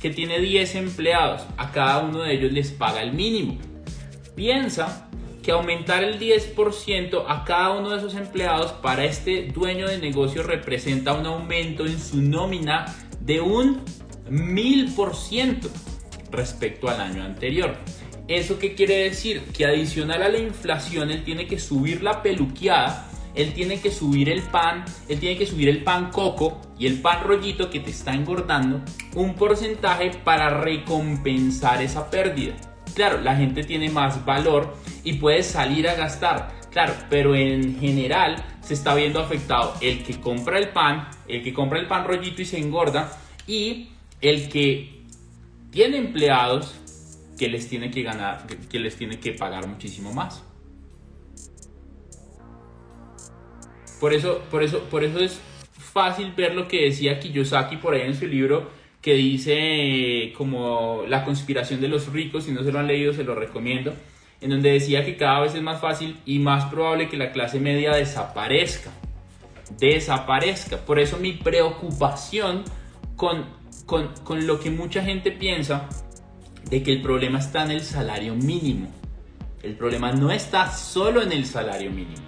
que 0.00 0.10
tiene 0.10 0.40
10 0.40 0.74
empleados. 0.74 1.46
A 1.56 1.70
cada 1.70 2.00
uno 2.02 2.22
de 2.22 2.34
ellos 2.34 2.52
les 2.52 2.72
paga 2.72 3.02
el 3.02 3.12
mínimo. 3.12 3.56
Piensa 4.34 5.08
que 5.44 5.52
aumentar 5.52 6.02
el 6.02 6.18
10% 6.18 7.24
a 7.28 7.44
cada 7.44 7.72
uno 7.72 7.90
de 7.90 7.98
esos 7.98 8.14
empleados 8.14 8.72
para 8.72 9.04
este 9.04 9.48
dueño 9.52 9.86
de 9.86 9.98
negocio 9.98 10.42
representa 10.42 11.12
un 11.12 11.26
aumento 11.26 11.84
en 11.86 12.00
su 12.00 12.20
nómina 12.22 12.86
de 13.24 13.40
un 13.40 13.82
1000% 14.30 15.68
respecto 16.30 16.88
al 16.88 17.00
año 17.00 17.24
anterior. 17.24 17.76
¿Eso 18.28 18.58
qué 18.58 18.74
quiere 18.74 19.04
decir? 19.04 19.42
Que 19.52 19.66
adicional 19.66 20.22
a 20.22 20.28
la 20.28 20.38
inflación 20.38 21.10
él 21.10 21.24
tiene 21.24 21.46
que 21.46 21.58
subir 21.58 22.02
la 22.02 22.22
peluqueada, 22.22 23.10
él 23.34 23.52
tiene 23.52 23.80
que 23.80 23.90
subir 23.90 24.30
el 24.30 24.42
pan, 24.42 24.84
él 25.08 25.18
tiene 25.20 25.36
que 25.36 25.46
subir 25.46 25.68
el 25.68 25.82
pan 25.82 26.10
coco 26.10 26.60
y 26.78 26.86
el 26.86 27.00
pan 27.00 27.22
rollito 27.24 27.68
que 27.68 27.80
te 27.80 27.90
está 27.90 28.14
engordando 28.14 28.80
un 29.14 29.34
porcentaje 29.34 30.10
para 30.24 30.60
recompensar 30.60 31.82
esa 31.82 32.10
pérdida. 32.10 32.54
Claro, 32.94 33.20
la 33.20 33.36
gente 33.36 33.64
tiene 33.64 33.90
más 33.90 34.24
valor 34.24 34.76
y 35.02 35.14
puede 35.14 35.42
salir 35.42 35.88
a 35.88 35.94
gastar. 35.94 36.52
Claro, 36.74 36.94
pero 37.08 37.36
en 37.36 37.78
general 37.78 38.34
se 38.60 38.74
está 38.74 38.96
viendo 38.96 39.20
afectado 39.20 39.74
el 39.80 40.02
que 40.02 40.20
compra 40.20 40.58
el 40.58 40.70
pan, 40.70 41.08
el 41.28 41.40
que 41.44 41.54
compra 41.54 41.78
el 41.78 41.86
pan 41.86 42.04
rollito 42.04 42.42
y 42.42 42.44
se 42.44 42.58
engorda 42.58 43.16
y 43.46 43.90
el 44.20 44.48
que 44.48 45.04
tiene 45.70 45.98
empleados 45.98 46.74
que 47.38 47.48
les 47.48 47.68
tiene 47.68 47.92
que 47.92 48.02
ganar, 48.02 48.48
que 48.68 48.80
les 48.80 48.96
tiene 48.96 49.20
que 49.20 49.30
pagar 49.34 49.68
muchísimo 49.68 50.12
más. 50.12 50.42
Por 54.00 54.12
eso, 54.12 54.42
por 54.50 54.64
eso, 54.64 54.80
por 54.90 55.04
eso 55.04 55.20
es 55.20 55.40
fácil 55.78 56.32
ver 56.36 56.56
lo 56.56 56.66
que 56.66 56.86
decía 56.86 57.20
Kiyosaki 57.20 57.76
por 57.76 57.94
ahí 57.94 58.02
en 58.02 58.16
su 58.16 58.26
libro 58.26 58.68
que 59.00 59.14
dice 59.14 60.32
como 60.36 61.04
la 61.06 61.24
conspiración 61.24 61.80
de 61.80 61.86
los 61.86 62.12
ricos, 62.12 62.46
si 62.46 62.50
no 62.50 62.64
se 62.64 62.72
lo 62.72 62.80
han 62.80 62.88
leído 62.88 63.12
se 63.12 63.22
lo 63.22 63.36
recomiendo 63.36 63.94
en 64.40 64.50
donde 64.50 64.72
decía 64.72 65.04
que 65.04 65.16
cada 65.16 65.40
vez 65.40 65.54
es 65.54 65.62
más 65.62 65.80
fácil 65.80 66.20
y 66.26 66.38
más 66.38 66.66
probable 66.66 67.08
que 67.08 67.16
la 67.16 67.32
clase 67.32 67.60
media 67.60 67.92
desaparezca. 67.94 68.90
Desaparezca. 69.78 70.78
Por 70.78 70.98
eso 70.98 71.16
mi 71.18 71.32
preocupación 71.32 72.64
con, 73.16 73.44
con, 73.86 74.08
con 74.24 74.46
lo 74.46 74.60
que 74.60 74.70
mucha 74.70 75.02
gente 75.02 75.32
piensa 75.32 75.88
de 76.68 76.82
que 76.82 76.92
el 76.92 77.02
problema 77.02 77.38
está 77.38 77.64
en 77.64 77.70
el 77.70 77.82
salario 77.82 78.34
mínimo. 78.34 78.88
El 79.62 79.76
problema 79.76 80.12
no 80.12 80.30
está 80.30 80.70
solo 80.70 81.22
en 81.22 81.32
el 81.32 81.46
salario 81.46 81.90
mínimo. 81.90 82.22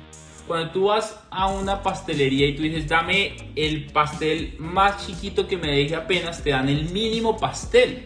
Cuando 0.47 0.71
tú 0.71 0.85
vas 0.85 1.19
a 1.31 1.49
una 1.49 1.83
pastelería 1.83 2.47
y 2.47 2.55
tú 2.55 2.63
dices, 2.63 2.89
dame 2.89 3.37
el 3.57 3.87
pastel 3.87 4.55
más 4.59 5.05
chiquito 5.05 5.49
que 5.49 5.57
me 5.57 5.73
deje 5.73 5.97
apenas, 5.97 6.43
te 6.43 6.51
dan 6.51 6.69
el 6.69 6.91
mínimo 6.91 7.37
pastel. 7.37 8.05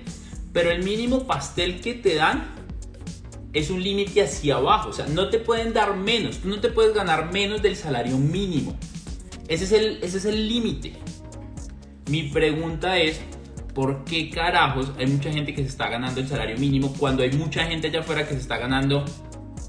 Pero 0.53 0.71
el 0.71 0.83
mínimo 0.83 1.27
pastel 1.27 1.81
que 1.81 1.95
te 1.95 2.15
dan 2.15 2.60
es 3.53 3.71
un 3.71 3.83
límite 3.83 4.23
hacia 4.23 4.57
abajo, 4.57 4.91
o 4.91 4.93
sea, 4.93 5.07
no 5.07 5.29
te 5.29 5.39
pueden 5.39 5.73
dar 5.73 5.97
menos, 5.97 6.39
tú 6.39 6.49
no 6.49 6.61
te 6.61 6.69
puedes 6.69 6.95
ganar 6.95 7.33
menos 7.33 7.63
del 7.63 7.77
salario 7.77 8.17
mínimo. 8.17 8.77
Ese 9.49 9.65
es 10.01 10.25
el, 10.25 10.49
límite. 10.49 10.93
Mi 12.09 12.25
pregunta 12.25 12.99
es, 12.99 13.21
¿por 13.75 14.05
qué 14.05 14.31
carajos 14.31 14.93
hay 14.97 15.09
mucha 15.09 15.33
gente 15.33 15.53
que 15.53 15.63
se 15.63 15.69
está 15.69 15.89
ganando 15.89 16.21
el 16.21 16.29
salario 16.29 16.57
mínimo 16.57 16.93
cuando 16.97 17.25
hay 17.25 17.33
mucha 17.33 17.65
gente 17.65 17.89
allá 17.89 18.01
afuera 18.01 18.27
que 18.29 18.35
se 18.35 18.41
está 18.41 18.59
ganando 18.59 19.05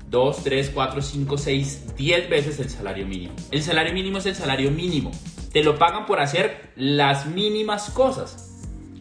2, 0.09 0.43
3, 0.43 0.71
4, 0.71 1.01
5, 1.01 1.37
6, 1.37 1.95
10 1.97 2.29
veces 2.29 2.59
el 2.59 2.69
salario 2.69 3.07
mínimo? 3.07 3.33
El 3.49 3.63
salario 3.63 3.93
mínimo 3.93 4.19
es 4.19 4.27
el 4.27 4.35
salario 4.35 4.69
mínimo. 4.69 5.09
Te 5.51 5.63
lo 5.63 5.79
pagan 5.79 6.05
por 6.05 6.19
hacer 6.19 6.71
las 6.75 7.25
mínimas 7.25 7.89
cosas. 7.89 8.49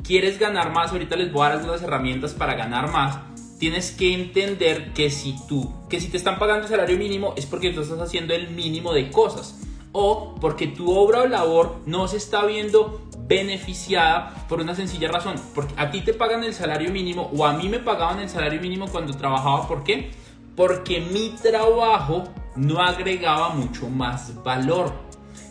¿Quieres 0.02 0.38
ganar 0.38 0.72
más? 0.72 0.92
Ahorita 0.92 1.14
les 1.16 1.30
voy 1.30 1.42
a 1.42 1.50
dar 1.50 1.58
algunas 1.58 1.82
herramientas 1.82 2.32
para 2.32 2.54
ganar 2.54 2.90
más 2.90 3.18
tienes 3.60 3.92
que 3.92 4.14
entender 4.14 4.94
que 4.94 5.10
si 5.10 5.36
tú, 5.46 5.70
que 5.90 6.00
si 6.00 6.08
te 6.08 6.16
están 6.16 6.38
pagando 6.38 6.62
el 6.62 6.70
salario 6.70 6.96
mínimo 6.96 7.34
es 7.36 7.44
porque 7.44 7.70
tú 7.70 7.82
estás 7.82 8.00
haciendo 8.00 8.32
el 8.32 8.48
mínimo 8.50 8.94
de 8.94 9.10
cosas 9.10 9.60
o 9.92 10.34
porque 10.40 10.66
tu 10.66 10.90
obra 10.90 11.20
o 11.20 11.26
labor 11.26 11.76
no 11.84 12.08
se 12.08 12.16
está 12.16 12.46
viendo 12.46 13.02
beneficiada 13.28 14.46
por 14.48 14.60
una 14.60 14.74
sencilla 14.74 15.08
razón, 15.08 15.36
porque 15.54 15.74
a 15.76 15.90
ti 15.90 16.00
te 16.00 16.14
pagan 16.14 16.42
el 16.42 16.54
salario 16.54 16.90
mínimo 16.90 17.30
o 17.36 17.44
a 17.44 17.52
mí 17.52 17.68
me 17.68 17.78
pagaban 17.78 18.18
el 18.20 18.30
salario 18.30 18.60
mínimo 18.62 18.88
cuando 18.88 19.12
trabajaba, 19.12 19.68
¿por 19.68 19.84
qué? 19.84 20.10
Porque 20.56 21.00
mi 21.00 21.28
trabajo 21.42 22.24
no 22.56 22.80
agregaba 22.80 23.50
mucho 23.50 23.88
más 23.90 24.42
valor. 24.42 24.92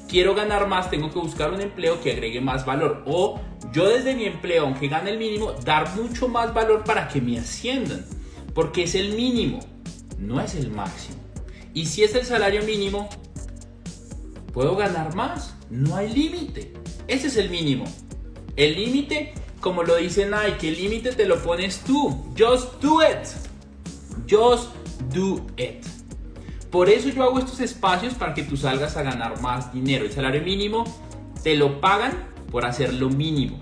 Quiero 0.10 0.34
ganar 0.34 0.68
más, 0.68 0.90
tengo 0.90 1.12
que 1.12 1.20
buscar 1.20 1.54
un 1.54 1.62
empleo 1.62 2.02
que 2.02 2.14
agregue 2.14 2.42
más 2.42 2.66
valor. 2.66 3.04
O 3.06 3.40
yo 3.72 3.88
desde 3.88 4.16
mi 4.16 4.26
empleo, 4.26 4.64
aunque 4.64 4.88
gane 4.88 5.12
el 5.12 5.20
mínimo, 5.20 5.52
dar 5.52 5.96
mucho 5.96 6.28
más 6.28 6.52
valor 6.52 6.84
para 6.84 7.08
que 7.08 7.22
me 7.22 7.38
asciendan. 7.38 8.04
Porque 8.56 8.84
es 8.84 8.96
el 8.96 9.14
mínimo, 9.14 9.60
no 10.18 10.42
es 10.42 10.56
el 10.56 10.72
máximo. 10.72 11.20
Y 11.76 11.86
si 11.86 12.04
es 12.04 12.16
el 12.16 12.26
salario 12.26 12.64
mínimo, 12.64 13.08
puedo 14.52 14.76
ganar 14.76 15.14
más. 15.14 15.56
No 15.70 15.96
hay 15.96 16.10
límite. 16.10 16.74
Ese 17.08 17.28
es 17.28 17.38
el 17.38 17.52
mínimo. 17.52 17.86
El 18.56 18.76
límite, 18.76 19.34
como 19.62 19.84
lo 19.84 19.96
dice 19.98 20.26
Nike, 20.26 20.70
el 20.70 20.76
límite 20.76 21.12
te 21.12 21.28
lo 21.28 21.42
pones 21.44 21.82
tú. 21.82 22.34
Just 22.36 22.82
do 22.82 23.00
it. 23.04 23.28
Just 24.28 24.74
do 25.14 25.46
it. 25.56 25.86
Por 26.72 26.90
eso 26.90 27.10
yo 27.10 27.24
hago 27.24 27.40
estos 27.40 27.60
espacios 27.62 28.14
para 28.14 28.34
que 28.34 28.44
tú 28.44 28.56
salgas 28.56 28.96
a 28.96 29.04
ganar 29.04 29.42
más 29.42 29.74
dinero. 29.74 30.06
El 30.06 30.12
salario 30.12 30.42
mínimo 30.42 30.84
te 31.44 31.56
lo 31.56 31.82
pagan 31.82 32.12
por 32.52 32.66
hacer 32.66 32.94
lo 32.94 33.10
mínimo. 33.10 33.58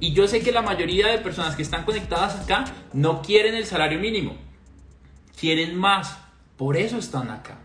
Y 0.00 0.12
yo 0.12 0.26
sé 0.26 0.40
que 0.40 0.52
la 0.52 0.62
mayoría 0.62 1.08
de 1.08 1.18
personas 1.18 1.56
que 1.56 1.62
están 1.62 1.84
conectadas 1.84 2.36
acá 2.36 2.64
no 2.92 3.22
quieren 3.22 3.54
el 3.54 3.66
salario 3.66 3.98
mínimo. 3.98 4.36
Quieren 5.38 5.76
más. 5.76 6.18
Por 6.56 6.76
eso 6.76 6.98
están 6.98 7.30
acá. 7.30 7.58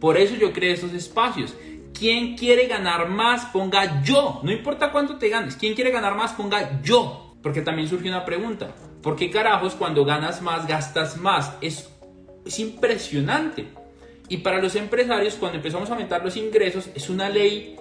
Por 0.00 0.16
eso 0.16 0.34
yo 0.34 0.52
creé 0.52 0.72
estos 0.72 0.92
espacios. 0.92 1.54
¿Quién 1.92 2.36
quiere 2.36 2.66
ganar 2.66 3.08
más? 3.08 3.46
Ponga 3.46 4.02
yo. 4.02 4.40
No 4.42 4.50
importa 4.50 4.90
cuánto 4.90 5.18
te 5.18 5.28
ganes. 5.28 5.56
¿Quién 5.56 5.74
quiere 5.74 5.90
ganar 5.90 6.16
más? 6.16 6.32
Ponga 6.32 6.80
yo. 6.82 7.36
Porque 7.42 7.62
también 7.62 7.88
surge 7.88 8.08
una 8.08 8.24
pregunta. 8.24 8.74
¿Por 9.02 9.16
qué 9.16 9.30
carajos 9.30 9.74
cuando 9.74 10.04
ganas 10.04 10.42
más 10.42 10.66
gastas 10.66 11.16
más? 11.16 11.52
Es, 11.60 11.90
es 12.44 12.58
impresionante. 12.58 13.68
Y 14.30 14.38
para 14.38 14.62
los 14.62 14.76
empresarios, 14.76 15.34
cuando 15.34 15.56
empezamos 15.56 15.90
a 15.90 15.92
aumentar 15.92 16.24
los 16.24 16.36
ingresos, 16.36 16.88
es 16.94 17.10
una 17.10 17.28
ley 17.28 17.76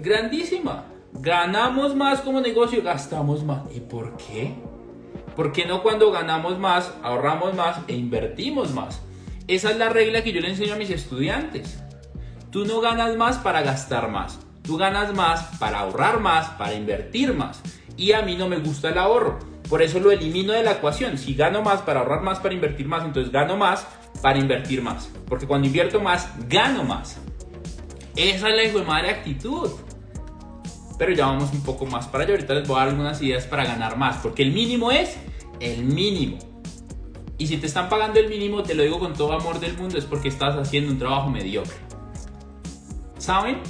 grandísima. 0.00 0.86
Ganamos 1.12 1.94
más 1.94 2.22
como 2.22 2.40
negocio, 2.40 2.82
gastamos 2.82 3.44
más. 3.44 3.60
¿Y 3.76 3.80
por 3.80 4.16
qué? 4.16 4.54
¿Por 5.36 5.52
qué 5.52 5.66
no 5.66 5.82
cuando 5.82 6.10
ganamos 6.10 6.58
más, 6.58 6.94
ahorramos 7.02 7.54
más 7.54 7.80
e 7.86 7.94
invertimos 7.94 8.72
más? 8.72 9.02
Esa 9.46 9.70
es 9.70 9.76
la 9.76 9.90
regla 9.90 10.24
que 10.24 10.32
yo 10.32 10.40
le 10.40 10.48
enseño 10.48 10.72
a 10.72 10.78
mis 10.78 10.88
estudiantes. 10.88 11.78
Tú 12.50 12.64
no 12.64 12.80
ganas 12.80 13.14
más 13.16 13.36
para 13.36 13.60
gastar 13.60 14.10
más. 14.10 14.40
Tú 14.62 14.78
ganas 14.78 15.14
más 15.14 15.58
para 15.58 15.80
ahorrar 15.80 16.18
más, 16.20 16.48
para 16.52 16.72
invertir 16.72 17.34
más. 17.34 17.60
Y 17.94 18.12
a 18.12 18.22
mí 18.22 18.36
no 18.36 18.48
me 18.48 18.58
gusta 18.58 18.88
el 18.88 18.96
ahorro. 18.96 19.38
Por 19.68 19.82
eso 19.82 20.00
lo 20.00 20.12
elimino 20.12 20.54
de 20.54 20.62
la 20.62 20.72
ecuación. 20.72 21.18
Si 21.18 21.34
gano 21.34 21.60
más 21.60 21.82
para 21.82 22.00
ahorrar 22.00 22.22
más, 22.22 22.38
para 22.38 22.54
invertir 22.54 22.88
más, 22.88 23.04
entonces 23.04 23.30
gano 23.30 23.58
más 23.58 23.86
para 24.22 24.38
invertir 24.38 24.82
más. 24.82 25.10
Porque 25.26 25.46
cuando 25.46 25.66
invierto 25.66 26.00
más, 26.00 26.28
gano 26.48 26.84
más. 26.84 27.18
Esa 28.16 28.48
es 28.48 28.56
la 28.56 28.78
de 28.78 28.84
madre 28.84 29.10
actitud. 29.10 29.70
Pero 30.98 31.12
ya 31.12 31.26
vamos 31.26 31.52
un 31.52 31.62
poco 31.62 31.86
más 31.86 32.06
para 32.08 32.24
allá. 32.24 32.34
Ahorita 32.34 32.54
les 32.54 32.66
voy 32.66 32.76
a 32.76 32.80
dar 32.80 32.88
algunas 32.88 33.22
ideas 33.22 33.46
para 33.46 33.64
ganar 33.64 33.96
más. 33.96 34.16
Porque 34.16 34.42
el 34.42 34.52
mínimo 34.52 34.90
es 34.90 35.16
el 35.60 35.84
mínimo. 35.84 36.38
Y 37.38 37.46
si 37.46 37.56
te 37.56 37.68
están 37.68 37.88
pagando 37.88 38.18
el 38.18 38.28
mínimo, 38.28 38.64
te 38.64 38.74
lo 38.74 38.82
digo 38.82 38.98
con 38.98 39.14
todo 39.14 39.32
amor 39.32 39.60
del 39.60 39.76
mundo, 39.76 39.96
es 39.96 40.04
porque 40.04 40.28
estás 40.28 40.56
haciendo 40.56 40.90
un 40.90 40.98
trabajo 40.98 41.30
mediocre. 41.30 41.76
¿Saben 43.18 43.60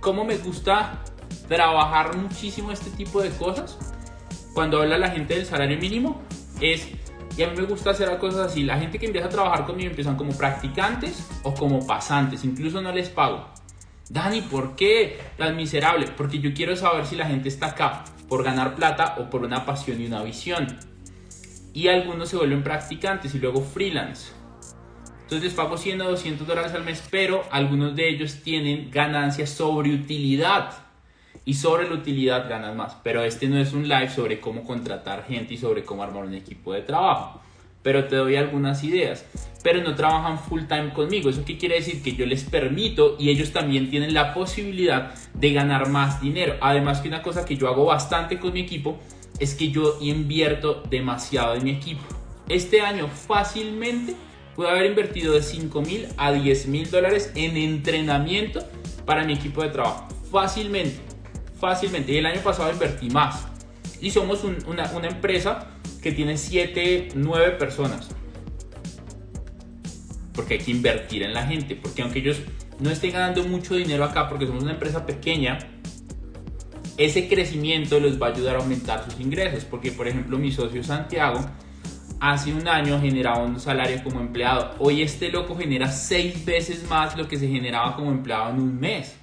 cómo 0.00 0.24
me 0.24 0.38
gusta 0.38 1.02
trabajar 1.46 2.16
muchísimo 2.16 2.72
este 2.72 2.88
tipo 2.90 3.20
de 3.20 3.28
cosas? 3.30 3.78
Cuando 4.54 4.80
habla 4.80 4.96
la 4.96 5.10
gente 5.10 5.34
del 5.34 5.44
salario 5.44 5.78
mínimo, 5.78 6.22
es 6.62 6.88
y 7.36 7.42
a 7.42 7.48
mí 7.48 7.56
me 7.56 7.64
gusta 7.64 7.90
hacer 7.90 8.16
cosas 8.18 8.52
así. 8.52 8.62
La 8.62 8.78
gente 8.78 8.98
que 8.98 9.06
empieza 9.06 9.26
a 9.26 9.30
trabajar 9.30 9.66
conmigo 9.66 9.90
empiezan 9.90 10.16
como 10.16 10.36
practicantes 10.36 11.26
o 11.42 11.52
como 11.54 11.86
pasantes. 11.86 12.44
Incluso 12.44 12.80
no 12.80 12.92
les 12.92 13.08
pago. 13.08 13.48
Dani, 14.08 14.42
¿por 14.42 14.76
qué 14.76 15.18
tan 15.36 15.56
miserable? 15.56 16.06
Porque 16.16 16.38
yo 16.38 16.54
quiero 16.54 16.76
saber 16.76 17.06
si 17.06 17.16
la 17.16 17.26
gente 17.26 17.48
está 17.48 17.68
acá 17.68 18.04
por 18.28 18.44
ganar 18.44 18.74
plata 18.74 19.16
o 19.18 19.30
por 19.30 19.42
una 19.42 19.66
pasión 19.66 20.00
y 20.00 20.06
una 20.06 20.22
visión. 20.22 20.78
Y 21.72 21.88
algunos 21.88 22.28
se 22.28 22.36
vuelven 22.36 22.62
practicantes 22.62 23.34
y 23.34 23.38
luego 23.38 23.62
freelance. 23.62 24.32
Entonces 25.22 25.42
les 25.42 25.54
pago 25.54 25.76
100 25.76 26.02
o 26.02 26.10
200 26.10 26.46
dólares 26.46 26.72
al 26.74 26.84
mes, 26.84 27.02
pero 27.10 27.42
algunos 27.50 27.96
de 27.96 28.08
ellos 28.08 28.42
tienen 28.44 28.90
ganancias 28.90 29.50
sobre 29.50 29.92
utilidad 29.92 30.84
y 31.44 31.54
sobre 31.54 31.88
la 31.88 31.94
utilidad 31.94 32.48
ganas 32.48 32.74
más. 32.74 32.96
Pero 33.02 33.22
este 33.22 33.48
no 33.48 33.58
es 33.58 33.72
un 33.72 33.88
live 33.88 34.10
sobre 34.10 34.40
cómo 34.40 34.64
contratar 34.64 35.24
gente 35.26 35.54
y 35.54 35.58
sobre 35.58 35.84
cómo 35.84 36.02
armar 36.02 36.24
un 36.24 36.34
equipo 36.34 36.72
de 36.72 36.82
trabajo. 36.82 37.40
Pero 37.82 38.06
te 38.06 38.16
doy 38.16 38.36
algunas 38.36 38.82
ideas. 38.82 39.26
Pero 39.62 39.82
no 39.82 39.94
trabajan 39.94 40.38
full 40.38 40.62
time 40.62 40.92
conmigo. 40.92 41.28
¿Eso 41.28 41.44
qué 41.44 41.58
quiere 41.58 41.76
decir? 41.76 42.02
Que 42.02 42.14
yo 42.14 42.24
les 42.24 42.44
permito 42.44 43.16
y 43.18 43.28
ellos 43.28 43.52
también 43.52 43.90
tienen 43.90 44.14
la 44.14 44.32
posibilidad 44.32 45.14
de 45.34 45.52
ganar 45.52 45.88
más 45.88 46.20
dinero. 46.20 46.56
Además 46.60 47.00
que 47.00 47.08
una 47.08 47.22
cosa 47.22 47.44
que 47.44 47.56
yo 47.56 47.68
hago 47.68 47.86
bastante 47.86 48.38
con 48.38 48.54
mi 48.54 48.60
equipo 48.60 48.98
es 49.38 49.54
que 49.54 49.70
yo 49.70 49.98
invierto 50.00 50.82
demasiado 50.88 51.54
en 51.54 51.64
mi 51.64 51.70
equipo. 51.72 52.02
Este 52.48 52.80
año 52.80 53.08
fácilmente 53.08 54.14
puedo 54.54 54.70
haber 54.70 54.86
invertido 54.86 55.34
de 55.34 55.42
5 55.42 55.82
mil 55.82 56.06
a 56.16 56.32
10 56.32 56.68
mil 56.68 56.90
dólares 56.90 57.32
en 57.34 57.56
entrenamiento 57.56 58.60
para 59.04 59.24
mi 59.24 59.34
equipo 59.34 59.62
de 59.62 59.70
trabajo. 59.70 60.08
Fácilmente 60.30 61.13
fácilmente. 61.58 62.12
Y 62.12 62.18
el 62.18 62.26
año 62.26 62.40
pasado 62.40 62.70
invertí 62.72 63.10
más. 63.10 63.46
Y 64.00 64.10
somos 64.10 64.44
una, 64.44 64.90
una 64.92 65.08
empresa 65.08 65.68
que 66.02 66.12
tiene 66.12 66.36
7, 66.36 67.08
9 67.14 67.52
personas. 67.52 68.08
Porque 70.34 70.54
hay 70.54 70.60
que 70.60 70.70
invertir 70.70 71.22
en 71.22 71.32
la 71.32 71.46
gente. 71.46 71.76
Porque 71.76 72.02
aunque 72.02 72.18
ellos 72.18 72.40
no 72.80 72.90
estén 72.90 73.12
ganando 73.12 73.44
mucho 73.44 73.74
dinero 73.74 74.04
acá, 74.04 74.28
porque 74.28 74.46
somos 74.46 74.62
una 74.62 74.72
empresa 74.72 75.06
pequeña, 75.06 75.58
ese 76.96 77.28
crecimiento 77.28 77.98
les 78.00 78.20
va 78.20 78.28
a 78.28 78.30
ayudar 78.30 78.56
a 78.56 78.58
aumentar 78.58 79.04
sus 79.04 79.20
ingresos. 79.20 79.64
Porque, 79.64 79.92
por 79.92 80.08
ejemplo, 80.08 80.38
mi 80.38 80.52
socio 80.52 80.82
Santiago 80.82 81.40
hace 82.20 82.52
un 82.52 82.66
año 82.68 83.00
generaba 83.00 83.44
un 83.44 83.60
salario 83.60 84.02
como 84.02 84.20
empleado. 84.20 84.74
Hoy 84.78 85.02
este 85.02 85.30
loco 85.30 85.56
genera 85.56 85.90
6 85.90 86.44
veces 86.44 86.88
más 86.88 87.16
lo 87.16 87.28
que 87.28 87.36
se 87.36 87.48
generaba 87.48 87.96
como 87.96 88.10
empleado 88.10 88.50
en 88.50 88.60
un 88.60 88.78
mes 88.78 89.16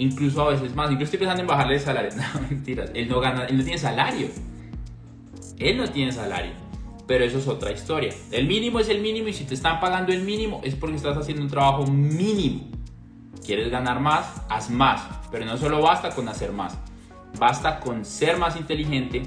incluso 0.00 0.42
a 0.42 0.50
veces 0.50 0.74
más. 0.74 0.90
Incluso 0.90 1.04
estoy 1.04 1.18
pensando 1.20 1.42
en 1.42 1.46
bajarle 1.46 1.74
el 1.74 1.80
salario. 1.80 2.10
No, 2.16 2.40
mentiras. 2.48 2.90
Él 2.94 3.08
no 3.08 3.20
gana, 3.20 3.44
él 3.44 3.56
no 3.56 3.62
tiene 3.62 3.78
salario. 3.78 4.28
Él 5.58 5.76
no 5.76 5.88
tiene 5.88 6.12
salario. 6.12 6.52
Pero 7.06 7.24
eso 7.24 7.38
es 7.38 7.48
otra 7.48 7.72
historia. 7.72 8.14
El 8.30 8.46
mínimo 8.46 8.80
es 8.80 8.88
el 8.88 9.00
mínimo 9.00 9.28
y 9.28 9.32
si 9.32 9.44
te 9.44 9.54
están 9.54 9.80
pagando 9.80 10.12
el 10.12 10.22
mínimo 10.22 10.60
es 10.64 10.74
porque 10.74 10.96
estás 10.96 11.16
haciendo 11.16 11.42
un 11.42 11.50
trabajo 11.50 11.86
mínimo. 11.86 12.68
¿Quieres 13.44 13.70
ganar 13.70 14.00
más? 14.00 14.42
Haz 14.48 14.70
más. 14.70 15.02
Pero 15.30 15.44
no 15.44 15.56
solo 15.56 15.82
basta 15.82 16.10
con 16.10 16.28
hacer 16.28 16.52
más. 16.52 16.78
Basta 17.38 17.80
con 17.80 18.04
ser 18.04 18.38
más 18.38 18.56
inteligente 18.56 19.22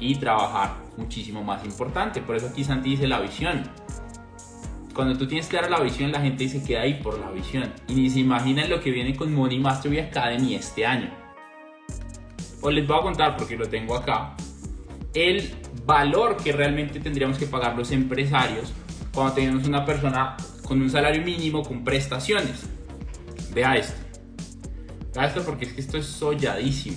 y 0.00 0.16
trabajar 0.16 0.76
muchísimo 0.96 1.42
más 1.42 1.64
importante. 1.64 2.20
Por 2.20 2.36
eso 2.36 2.48
aquí 2.48 2.64
Santi 2.64 2.90
dice 2.90 3.06
la 3.06 3.20
visión 3.20 3.62
cuando 4.98 5.16
tú 5.16 5.28
tienes 5.28 5.46
clara 5.46 5.68
la 5.68 5.78
visión, 5.78 6.10
la 6.10 6.20
gente 6.20 6.48
se 6.48 6.60
queda 6.60 6.80
ahí 6.80 6.94
por 6.94 7.20
la 7.20 7.30
visión. 7.30 7.72
Y 7.86 7.94
ni 7.94 8.10
se 8.10 8.18
imaginan 8.18 8.68
lo 8.68 8.80
que 8.80 8.90
viene 8.90 9.14
con 9.14 9.32
Money 9.32 9.60
Mastery 9.60 10.00
Academy 10.00 10.56
este 10.56 10.84
año. 10.84 11.08
Pues 12.60 12.74
les 12.74 12.84
voy 12.84 12.98
a 12.98 13.02
contar, 13.02 13.36
porque 13.36 13.56
lo 13.56 13.68
tengo 13.68 13.94
acá, 13.94 14.34
el 15.14 15.54
valor 15.86 16.36
que 16.36 16.50
realmente 16.50 16.98
tendríamos 16.98 17.38
que 17.38 17.46
pagar 17.46 17.78
los 17.78 17.92
empresarios 17.92 18.72
cuando 19.14 19.34
tenemos 19.34 19.68
una 19.68 19.84
persona 19.84 20.36
con 20.64 20.82
un 20.82 20.90
salario 20.90 21.22
mínimo 21.22 21.62
con 21.62 21.84
prestaciones. 21.84 22.68
Vea 23.54 23.76
esto. 23.76 24.00
Vea 25.14 25.26
esto 25.26 25.44
porque 25.44 25.66
es 25.66 25.74
que 25.74 25.80
esto 25.80 25.98
es 25.98 26.06
solladísimo. 26.06 26.96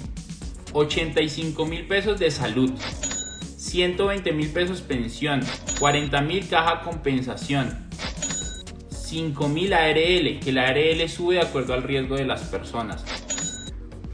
85 0.74 1.66
mil 1.68 1.86
pesos 1.86 2.20
de 2.20 2.32
salud. 2.32 2.72
120 3.58 4.32
mil 4.32 4.50
pesos 4.50 4.82
pensión. 4.82 5.42
40 5.80 6.20
mil 6.22 6.50
caja 6.50 6.82
compensación. 6.82 7.91
5000 8.90 9.74
ARL, 9.74 10.40
que 10.40 10.52
la 10.52 10.68
ARL 10.68 11.10
sube 11.10 11.36
de 11.36 11.42
acuerdo 11.42 11.74
al 11.74 11.84
riesgo 11.84 12.16
de 12.16 12.26
las 12.26 12.44
personas. 12.44 13.04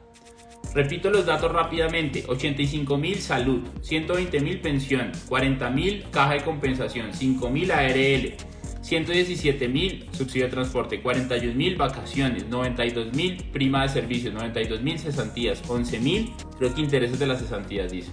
Repito 0.73 1.11
los 1.11 1.27
datos 1.27 1.51
rápidamente, 1.51 2.23
85 2.27 2.97
mil 2.97 3.21
salud, 3.21 3.61
120 3.81 4.39
mil 4.39 4.59
pensión, 4.59 5.11
40 5.29 5.69
mil 5.69 6.03
caja 6.09 6.33
de 6.33 6.41
compensación, 6.41 7.13
5 7.13 7.49
mil 7.51 7.71
ARL, 7.71 8.33
117 8.81 9.67
mil 9.67 10.07
subsidio 10.11 10.45
de 10.45 10.51
transporte, 10.51 10.99
41 10.99 11.53
mil 11.53 11.75
vacaciones, 11.75 12.47
92 12.47 13.13
mil 13.13 13.43
prima 13.51 13.83
de 13.83 13.89
servicios, 13.89 14.33
92 14.33 14.81
mil 14.81 14.97
cesantías, 14.97 15.61
11 15.67 15.99
mil 15.99 16.33
creo 16.57 16.73
que 16.73 16.81
intereses 16.81 17.19
de 17.19 17.27
las 17.27 17.39
cesantías 17.39 17.91
dice. 17.91 18.09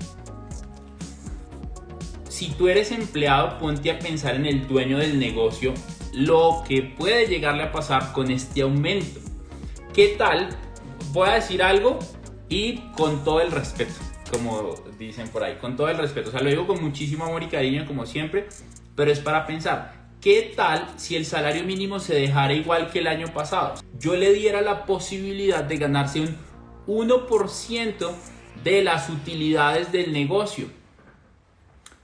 Si 2.29 2.51
tú 2.51 2.69
eres 2.69 2.93
empleado, 2.93 3.59
ponte 3.59 3.91
a 3.91 3.99
pensar 3.99 4.35
en 4.35 4.45
el 4.45 4.67
dueño 4.67 4.99
del 4.99 5.19
negocio, 5.19 5.73
lo 6.13 6.63
que 6.69 6.83
puede 6.83 7.27
llegarle 7.27 7.63
a 7.63 7.73
pasar 7.73 8.13
con 8.13 8.31
este 8.31 8.61
aumento. 8.61 9.19
¿Qué 9.95 10.15
tal? 10.19 10.51
Voy 11.13 11.29
a 11.29 11.35
decir 11.35 11.63
algo 11.63 11.99
y 12.51 12.79
con 12.97 13.25
todo 13.25 13.41
el 13.41 13.53
respeto, 13.53 13.95
como 14.31 14.75
dicen 14.99 15.29
por 15.29 15.45
ahí, 15.45 15.57
con 15.57 15.77
todo 15.77 15.89
el 15.89 15.97
respeto. 15.97 16.29
O 16.29 16.33
sea, 16.33 16.43
lo 16.43 16.51
digo 16.51 16.67
con 16.67 16.83
muchísimo 16.83 17.25
amor 17.25 17.45
y 17.45 17.47
cariño, 17.47 17.87
como 17.87 18.05
siempre, 18.05 18.49
pero 18.95 19.11
es 19.11 19.21
para 19.21 19.47
pensar. 19.47 19.99
¿Qué 20.21 20.53
tal 20.55 20.87
si 20.97 21.17
el 21.17 21.25
salario 21.25 21.65
mínimo 21.65 21.99
se 22.01 22.15
dejara 22.15 22.53
igual 22.53 22.91
que 22.91 22.99
el 22.99 23.07
año 23.07 23.29
pasado? 23.33 23.75
Yo 23.99 24.17
le 24.17 24.35
diera 24.35 24.61
la 24.61 24.85
posibilidad 24.85 25.65
de 25.65 25.77
ganarse 25.79 26.21
un 26.21 26.37
1% 26.87 28.13
de 28.65 28.83
las 28.83 29.09
utilidades 29.09 29.93
del 29.93 30.13
negocio. 30.13 30.67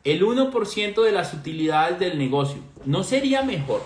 El 0.04 0.22
1% 0.22 1.02
de 1.02 1.12
las 1.12 1.34
utilidades 1.34 1.98
del 1.98 2.16
negocio. 2.16 2.60
¿No 2.86 3.02
sería 3.02 3.42
mejor 3.42 3.82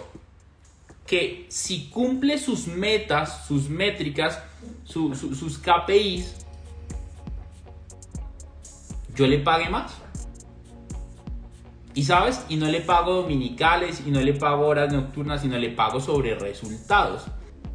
que 1.07 1.47
si 1.49 1.89
cumple 1.89 2.39
sus 2.39 2.69
metas, 2.69 3.47
sus 3.49 3.69
métricas, 3.69 4.41
sus 4.85 5.59
KPIs, 5.59 6.47
yo 9.15 9.27
le 9.27 9.39
pague 9.39 9.69
más? 9.69 9.93
Y 11.95 12.05
sabes, 12.05 12.45
y 12.49 12.57
no 12.57 12.67
le 12.67 12.81
pago 12.81 13.15
dominicales, 13.15 14.03
y 14.07 14.11
no 14.11 14.21
le 14.21 14.35
pago 14.35 14.67
horas 14.67 14.93
nocturnas, 14.93 15.43
sino 15.43 15.59
le 15.59 15.71
pago 15.71 16.01
sobre 16.01 16.35
resultados. 16.35 17.27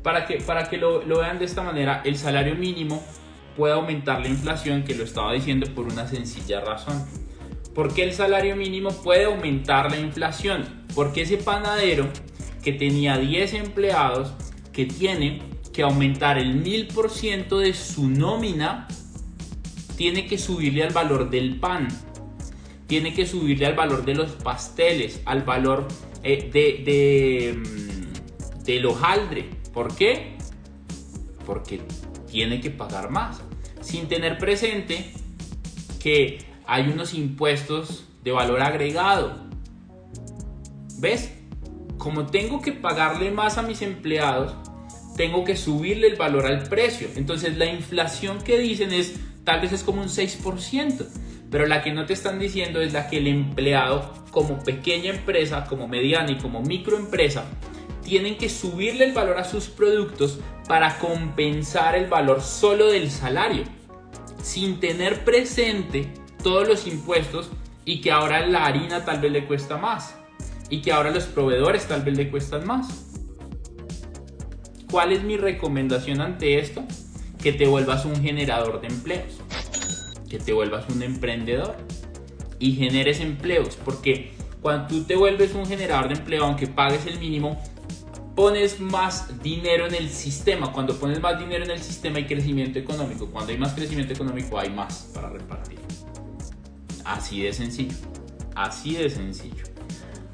Para 0.02 0.26
que, 0.26 0.38
para 0.38 0.69
que 0.69 0.78
lo, 0.78 1.04
lo 1.04 1.19
vean 1.19 1.39
de 1.39 1.45
esta 1.45 1.63
manera, 1.63 2.02
el 2.06 2.17
salario 2.17 2.56
mínimo 2.56 3.04
puede 3.58 3.74
aumentar 3.74 4.21
la 4.21 4.28
inflación, 4.28 4.84
que 4.84 4.95
lo 4.95 5.04
estaba 5.04 5.34
diciendo 5.34 5.67
por 5.74 5.86
una 5.86 6.08
sencilla 6.08 6.62
razón. 6.62 7.06
¿Por 7.74 7.93
qué 7.93 8.04
el 8.04 8.13
salario 8.13 8.56
mínimo 8.56 8.91
puede 8.91 9.26
aumentar 9.26 9.91
la 9.91 9.98
inflación? 9.98 10.86
Porque 10.95 11.24
ese 11.24 11.38
panadero 11.38 12.08
que 12.63 12.71
tenía 12.71 13.17
10 13.17 13.54
empleados, 13.56 14.34
que 14.71 14.86
tiene 14.86 15.41
que 15.74 15.84
aumentar 15.84 16.38
el 16.38 16.63
1000% 16.63 17.58
de 17.60 17.74
su 17.74 18.10
nómina, 18.10 18.88
tiene 19.95 20.27
que 20.27 20.38
subirle 20.38 20.84
al 20.84 20.93
valor 20.93 21.29
del 21.29 21.60
pan 21.60 21.88
tiene 22.88 23.13
que 23.13 23.25
subirle 23.25 23.65
al 23.65 23.75
valor 23.75 24.05
de 24.05 24.15
los 24.15 24.31
pasteles, 24.31 25.21
al 25.25 25.43
valor 25.43 25.88
eh, 26.23 26.49
de, 26.51 26.84
de, 26.84 27.53
mm, 27.58 28.63
del 28.63 28.86
hojaldre. 28.86 29.49
¿Por 29.73 29.95
qué? 29.95 30.38
Porque 31.45 31.81
tiene 32.29 32.62
que 32.62 32.69
pagar 32.69 33.10
más. 33.10 33.41
Sin 33.81 34.08
tener 34.08 34.38
presente 34.38 35.12
que 35.99 36.45
hay 36.65 36.88
unos 36.88 37.13
impuestos 37.13 38.05
de 38.23 38.31
valor 38.31 38.62
agregado. 38.62 39.45
¿Ves? 40.97 41.31
Como 41.97 42.27
tengo 42.27 42.62
que 42.62 42.71
pagarle 42.71 43.31
más 43.31 43.58
a 43.58 43.63
mis 43.63 43.81
empleados, 43.81 44.55
tengo 45.17 45.43
que 45.43 45.55
subirle 45.55 46.08
el 46.08 46.15
valor 46.15 46.45
al 46.45 46.63
precio. 46.63 47.08
Entonces 47.15 47.58
la 47.58 47.65
inflación 47.65 48.41
que 48.43 48.60
dicen 48.60 48.93
es 48.93 49.15
tal 49.45 49.62
vez 49.62 49.71
es 49.71 49.84
como 49.84 50.01
un 50.01 50.10
6%. 50.10 51.08
Pero 51.49 51.67
la 51.67 51.81
que 51.81 51.93
no 51.93 52.05
te 52.05 52.13
están 52.13 52.39
diciendo 52.39 52.81
es 52.81 52.91
la 52.91 53.08
que 53.08 53.17
el 53.17 53.27
empleado, 53.27 54.13
como 54.31 54.62
pequeña 54.62 55.12
empresa, 55.12 55.65
como 55.65 55.88
mediana 55.88 56.31
y 56.31 56.38
como 56.38 56.62
microempresa, 56.62 57.45
tienen 58.03 58.38
que 58.38 58.49
subirle 58.49 59.05
el 59.05 59.13
valor 59.13 59.38
a 59.38 59.45
sus 59.45 59.67
productos 59.67 60.39
para 60.67 60.97
compensar 60.99 61.95
el 61.95 62.08
valor 62.08 62.41
solo 62.41 62.88
del 62.88 63.10
salario, 63.10 63.63
sin 64.41 64.79
tener 64.79 65.23
presente 65.23 66.12
todos 66.43 66.67
los 66.67 66.88
impuestos 66.88 67.49
y 67.86 68.01
que 68.01 68.12
ahora 68.12 68.45
la 68.45 68.65
harina 68.65 69.05
tal 69.05 69.21
vez 69.21 69.31
le 69.31 69.45
cuesta 69.45 69.77
más 69.77 70.15
y 70.69 70.81
que 70.81 70.91
ahora 70.91 71.12
los 71.12 71.25
proveedores 71.25 71.88
tal 71.88 72.01
vez 72.01 72.17
le 72.17 72.29
cuestan 72.29 72.65
más. 72.65 73.05
¿Cuál 74.89 75.12
es 75.12 75.23
mi 75.23 75.38
recomendación 75.38 76.21
ante 76.21 76.60
esto? 76.60 76.84
Que 77.45 77.53
te 77.53 77.67
vuelvas 77.67 78.05
un 78.05 78.21
generador 78.21 78.81
de 78.81 78.88
empleos 78.88 79.39
que 80.29 80.39
te 80.39 80.53
vuelvas 80.53 80.86
un 80.89 81.01
emprendedor 81.01 81.75
y 82.60 82.73
generes 82.73 83.19
empleos, 83.19 83.77
porque 83.84 84.34
cuando 84.62 84.88
tú 84.88 85.03
te 85.03 85.15
vuelves 85.15 85.53
un 85.53 85.65
generador 85.65 86.08
de 86.08 86.15
empleo, 86.15 86.45
aunque 86.45 86.67
pagues 86.67 87.05
el 87.05 87.19
mínimo, 87.19 87.62
pones 88.36 88.79
más 88.79 89.41
dinero 89.41 89.86
en 89.86 89.93
el 89.93 90.10
sistema. 90.10 90.71
Cuando 90.71 90.97
pones 90.97 91.21
más 91.21 91.39
dinero 91.39 91.63
en 91.63 91.71
el 91.71 91.79
sistema 91.79 92.17
hay 92.17 92.25
crecimiento 92.25 92.79
económico. 92.79 93.29
Cuando 93.29 93.51
hay 93.51 93.58
más 93.58 93.73
crecimiento 93.73 94.13
económico 94.13 94.58
hay 94.58 94.69
más 94.69 95.12
para 95.13 95.29
repartir. 95.29 95.79
Así 97.03 97.43
de 97.43 97.53
sencillo. 97.53 97.95
Así 98.55 98.95
de 98.95 99.10
sencillo. 99.10 99.63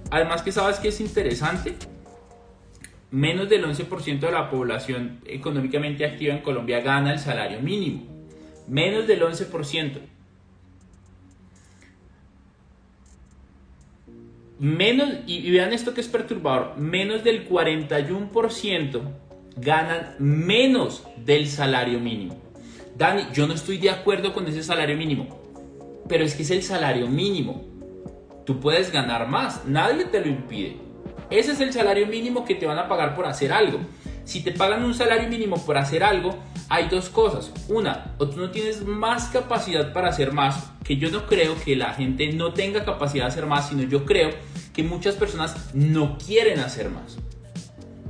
Además 0.10 0.42
que 0.42 0.52
sabes 0.52 0.80
que 0.80 0.88
es 0.88 1.02
interesante. 1.02 1.76
Menos 3.12 3.50
del 3.50 3.66
11% 3.66 4.20
de 4.20 4.32
la 4.32 4.50
población 4.50 5.20
económicamente 5.26 6.06
activa 6.06 6.34
en 6.34 6.42
Colombia 6.42 6.80
gana 6.80 7.14
el 7.14 7.20
salario 7.20 7.60
mínimo 7.62 8.12
menos 8.72 9.06
del 9.06 9.22
11%. 9.22 10.00
Menos, 14.60 15.10
y, 15.26 15.50
vean 15.52 15.74
esto 15.74 15.94
que 15.94 16.02
es 16.02 16.08
perturbador, 16.08 16.78
menos 16.78 17.24
del 17.24 17.50
41% 17.50 19.02
ganan 19.58 20.16
menos 20.20 21.04
del 21.26 21.48
salario 21.48 22.00
mínimo. 22.00 22.40
Dani, 22.96 23.24
yo 23.34 23.48
no 23.48 23.54
estoy 23.54 23.80
de 23.80 23.90
acuerdo 23.90 24.34
con 24.34 24.48
ese 24.48 24.64
salario 24.64 24.96
mínimo, 24.96 25.42
pero 26.08 26.24
es 26.24 26.36
que 26.36 26.44
es 26.44 26.52
el 26.52 26.64
salario 26.64 27.08
mínimo. 27.08 27.66
Tú 28.46 28.60
puedes 28.60 28.92
ganar 28.92 29.28
más, 29.28 29.66
nadie 29.66 30.06
te 30.06 30.22
lo 30.22 30.28
impide. 30.28 30.78
Ese 31.32 31.54
es 31.54 31.62
el 31.62 31.72
salario 31.72 32.08
mínimo 32.08 32.44
que 32.44 32.56
te 32.56 32.66
van 32.66 32.78
a 32.78 32.90
pagar 32.90 33.16
por 33.16 33.26
hacer 33.26 33.54
algo. 33.54 33.80
Si 34.26 34.44
te 34.44 34.52
pagan 34.52 34.84
un 34.84 34.94
salario 34.94 35.30
mínimo 35.30 35.58
por 35.66 35.78
hacer 35.78 36.04
algo, 36.04 36.38
hay 36.68 36.90
dos 36.90 37.08
cosas. 37.10 37.52
Una, 37.70 38.16
o 38.18 38.28
tú 38.28 38.38
no 38.38 38.52
tienes 38.52 38.86
más 38.86 39.30
capacidad 39.30 39.94
para 39.94 40.10
hacer 40.10 40.34
más, 40.34 40.72
que 40.84 40.98
yo 40.98 41.10
no 41.10 41.26
creo 41.28 41.56
que 41.64 41.78
la 41.78 41.94
gente 41.94 42.34
no 42.34 42.54
tenga 42.54 42.84
capacidad 42.84 43.24
de 43.24 43.30
hacer 43.30 43.46
más, 43.46 43.70
sino 43.70 43.84
yo 43.84 44.06
creo 44.06 44.30
que 44.74 44.84
muchas 44.84 45.16
personas 45.16 45.74
no 45.74 46.18
quieren 46.18 46.60
hacer 46.60 46.90
más. 46.90 47.18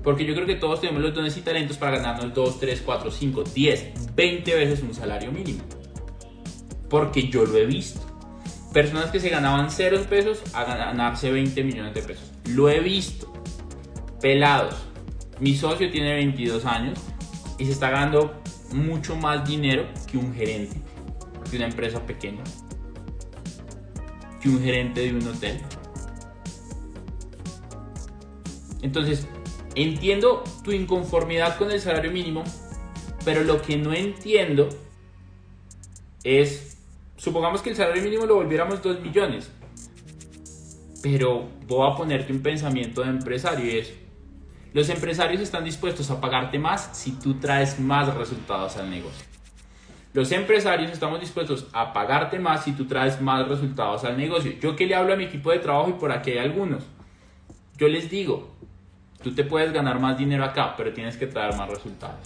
Porque 0.04 0.26
yo 0.26 0.34
creo 0.34 0.48
que 0.48 0.56
todos 0.56 0.82
tenemos 0.82 1.04
los 1.04 1.14
dones 1.14 1.38
y 1.38 1.42
talentos 1.42 1.78
para 1.78 1.98
ganarnos 1.98 2.34
2, 2.34 2.60
3, 2.60 2.82
4, 2.84 3.12
5, 3.12 3.44
10, 3.54 4.16
20 4.16 4.56
veces 4.56 4.82
un 4.82 4.96
salario 4.96 5.32
mínimo. 5.32 5.64
Porque 6.90 7.28
yo 7.28 7.46
lo 7.46 7.56
he 7.56 7.68
visto. 7.68 8.02
Personas 8.74 9.12
que 9.12 9.20
se 9.20 9.30
ganaban 9.30 9.70
0 9.70 10.06
pesos 10.10 10.42
a 10.54 10.64
ganarse 10.64 11.32
20 11.32 11.64
millones 11.64 11.94
de 11.94 12.02
pesos. 12.02 12.31
Lo 12.54 12.70
he 12.70 12.80
visto. 12.80 13.32
Pelados. 14.22 14.76
Mi 15.40 15.56
socio 15.56 15.90
tiene 15.90 16.14
22 16.14 16.66
años 16.66 17.00
y 17.58 17.66
se 17.66 17.72
está 17.72 17.90
ganando 17.90 18.42
mucho 18.74 19.16
más 19.16 19.48
dinero 19.48 19.88
que 20.10 20.18
un 20.18 20.34
gerente 20.34 20.76
de 21.50 21.58
una 21.58 21.66
empresa 21.68 22.06
pequeña, 22.06 22.44
que 24.42 24.50
un 24.50 24.62
gerente 24.62 25.02
de 25.02 25.14
un 25.14 25.28
hotel. 25.28 25.60
Entonces, 28.82 29.28
entiendo 29.76 30.44
tu 30.64 30.72
inconformidad 30.72 31.58
con 31.58 31.72
el 31.72 31.80
salario 31.80 32.12
mínimo, 32.12 32.44
pero 33.26 33.44
lo 33.44 33.62
que 33.62 33.78
no 33.78 33.94
entiendo 33.94 34.70
es, 36.24 36.78
supongamos 37.18 37.62
que 37.62 37.72
el 37.72 37.76
salario 37.76 38.04
mínimo 38.04 38.26
lo 38.26 38.36
volviéramos 38.36 38.82
2 38.82 39.02
millones, 39.02 39.52
pero 41.02 41.48
voy 41.68 41.92
a 41.92 41.96
ponerte 41.96 42.32
un 42.32 42.42
pensamiento 42.42 43.02
de 43.02 43.10
empresario 43.10 43.66
y 43.66 43.80
es, 43.80 43.94
los 44.74 44.90
empresarios 44.90 45.42
están 45.42 45.66
dispuestos 45.66 46.10
a 46.12 46.22
pagarte 46.22 46.58
más 46.58 46.90
si 46.94 47.12
tú 47.12 47.36
traes 47.36 47.80
más 47.80 48.14
resultados 48.16 48.78
al 48.78 48.90
negocio. 48.90 49.26
Los 50.14 50.32
empresarios 50.32 50.92
estamos 50.92 51.20
dispuestos 51.20 51.68
a 51.72 51.94
pagarte 51.94 52.38
más 52.38 52.64
si 52.64 52.74
tú 52.74 52.86
traes 52.86 53.22
más 53.22 53.48
resultados 53.48 54.04
al 54.04 54.18
negocio. 54.18 54.54
Yo 54.60 54.76
que 54.76 54.86
le 54.86 54.96
hablo 54.96 55.14
a 55.14 55.16
mi 55.18 55.26
equipo 55.26 55.52
de 55.52 55.60
trabajo 55.60 55.90
y 55.90 55.94
por 55.94 56.12
aquí 56.12 56.32
hay 56.32 56.40
algunos. 56.40 56.84
Yo 57.78 57.88
les 57.88 58.10
digo, 58.10 58.50
tú 59.24 59.34
te 59.34 59.44
puedes 59.44 59.72
ganar 59.72 60.00
más 60.00 60.18
dinero 60.18 60.44
acá, 60.44 60.76
pero 60.76 60.94
tienes 60.94 61.18
que 61.18 61.28
traer 61.28 61.56
más 61.56 61.70
resultados. 61.70 62.20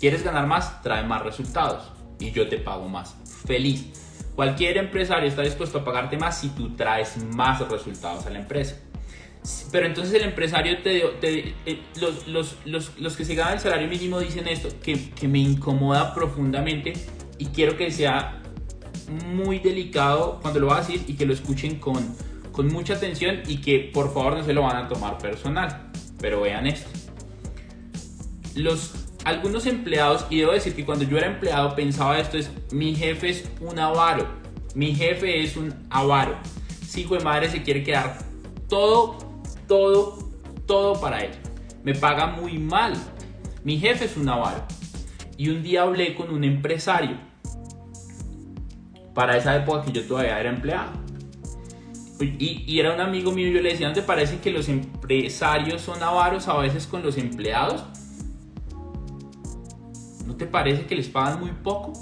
¿Quieres 0.00 0.22
ganar 0.22 0.46
más? 0.46 0.82
Trae 0.82 1.02
más 1.02 1.22
resultados 1.22 1.90
y 2.18 2.30
yo 2.30 2.48
te 2.48 2.58
pago 2.58 2.88
más. 2.88 3.16
Feliz. 3.46 4.05
Cualquier 4.36 4.76
empresario 4.76 5.26
está 5.28 5.40
dispuesto 5.40 5.78
a 5.78 5.84
pagarte 5.84 6.18
más 6.18 6.38
si 6.38 6.50
tú 6.50 6.76
traes 6.76 7.16
más 7.34 7.66
resultados 7.68 8.26
a 8.26 8.30
la 8.30 8.38
empresa. 8.38 8.76
Pero 9.72 9.86
entonces 9.86 10.12
el 10.14 10.28
empresario 10.28 10.82
te, 10.82 11.00
te 11.20 11.54
eh, 11.64 11.82
los, 11.98 12.28
los, 12.28 12.56
los, 12.66 12.98
los, 12.98 13.16
que 13.16 13.24
se 13.24 13.34
ganan 13.34 13.54
el 13.54 13.60
salario 13.60 13.88
mínimo 13.88 14.20
dicen 14.20 14.46
esto, 14.46 14.68
que, 14.82 15.10
que 15.10 15.26
me 15.26 15.38
incomoda 15.38 16.14
profundamente 16.14 16.92
y 17.38 17.46
quiero 17.46 17.78
que 17.78 17.90
sea 17.90 18.42
muy 19.26 19.58
delicado 19.58 20.38
cuando 20.42 20.60
lo 20.60 20.66
va 20.66 20.78
a 20.78 20.80
decir 20.80 21.02
y 21.06 21.14
que 21.14 21.24
lo 21.24 21.32
escuchen 21.32 21.78
con, 21.78 22.14
con 22.52 22.68
mucha 22.68 22.94
atención 22.94 23.40
y 23.46 23.62
que 23.62 23.90
por 23.94 24.12
favor 24.12 24.36
no 24.36 24.44
se 24.44 24.52
lo 24.52 24.62
van 24.62 24.76
a 24.76 24.88
tomar 24.88 25.16
personal. 25.16 25.92
Pero 26.20 26.42
vean 26.42 26.66
esto. 26.66 26.90
Los 28.54 29.05
algunos 29.26 29.66
empleados, 29.66 30.24
y 30.30 30.38
debo 30.38 30.52
decir 30.52 30.76
que 30.76 30.84
cuando 30.84 31.04
yo 31.04 31.18
era 31.18 31.26
empleado 31.26 31.74
pensaba 31.74 32.16
esto 32.16 32.38
es, 32.38 32.48
mi 32.70 32.94
jefe 32.94 33.30
es 33.30 33.50
un 33.60 33.76
avaro, 33.76 34.24
mi 34.76 34.94
jefe 34.94 35.42
es 35.42 35.56
un 35.56 35.74
avaro. 35.90 36.36
Si 36.86 37.00
hijo 37.00 37.16
de 37.16 37.24
madre 37.24 37.48
se 37.48 37.60
quiere 37.64 37.82
quedar 37.82 38.18
todo, 38.68 39.18
todo, 39.66 40.30
todo 40.64 41.00
para 41.00 41.24
él. 41.24 41.32
Me 41.82 41.92
paga 41.92 42.28
muy 42.28 42.56
mal. 42.58 42.94
Mi 43.64 43.78
jefe 43.78 44.04
es 44.04 44.16
un 44.16 44.28
avaro. 44.28 44.64
Y 45.36 45.48
un 45.48 45.60
día 45.64 45.82
hablé 45.82 46.14
con 46.14 46.30
un 46.32 46.44
empresario. 46.44 47.16
Para 49.12 49.36
esa 49.36 49.56
época 49.56 49.86
que 49.86 49.92
yo 49.92 50.04
todavía 50.04 50.38
era 50.38 50.50
empleado. 50.50 50.92
Y, 52.20 52.78
era 52.78 52.94
un 52.94 53.00
amigo 53.00 53.32
mío, 53.32 53.48
yo 53.50 53.60
le 53.60 53.70
decía, 53.70 53.88
¿no 53.88 53.94
te 53.94 54.02
parece 54.02 54.38
que 54.38 54.52
los 54.52 54.68
empresarios 54.68 55.82
son 55.82 56.00
avaros 56.00 56.46
a 56.46 56.56
veces 56.58 56.86
con 56.86 57.02
los 57.02 57.18
empleados? 57.18 57.84
¿No 60.26 60.34
te 60.34 60.46
parece 60.46 60.86
que 60.86 60.96
les 60.96 61.08
pagan 61.08 61.40
muy 61.40 61.52
poco? 61.52 61.92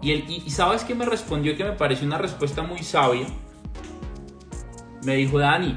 Y, 0.00 0.50
sabes 0.50 0.84
que 0.84 0.94
me 0.94 1.04
respondió 1.04 1.56
que 1.56 1.64
me 1.64 1.72
pareció 1.72 2.06
una 2.06 2.18
respuesta 2.18 2.62
muy 2.62 2.82
sabia. 2.82 3.26
Me 5.04 5.16
dijo, 5.16 5.38
Dani, 5.38 5.76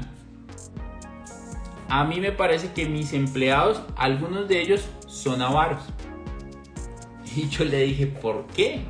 a 1.88 2.04
mí 2.04 2.20
me 2.20 2.32
parece 2.32 2.72
que 2.72 2.86
mis 2.86 3.12
empleados, 3.12 3.82
algunos 3.96 4.46
de 4.46 4.60
ellos 4.60 4.84
son 5.06 5.42
avaros. 5.42 5.82
Y 7.36 7.48
yo 7.48 7.64
le 7.64 7.82
dije, 7.82 8.06
¿por 8.06 8.46
qué? 8.48 8.84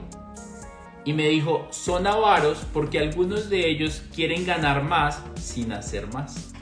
Y 1.05 1.13
me 1.13 1.29
dijo, 1.29 1.67
son 1.71 2.07
avaros 2.07 2.59
porque 2.73 2.99
algunos 2.99 3.51
de 3.51 3.69
ellos 3.69 4.03
quieren 4.15 4.47
ganar 4.47 4.85
más 4.85 5.23
sin 5.35 5.73
hacer 5.73 6.07
más. 6.13 6.53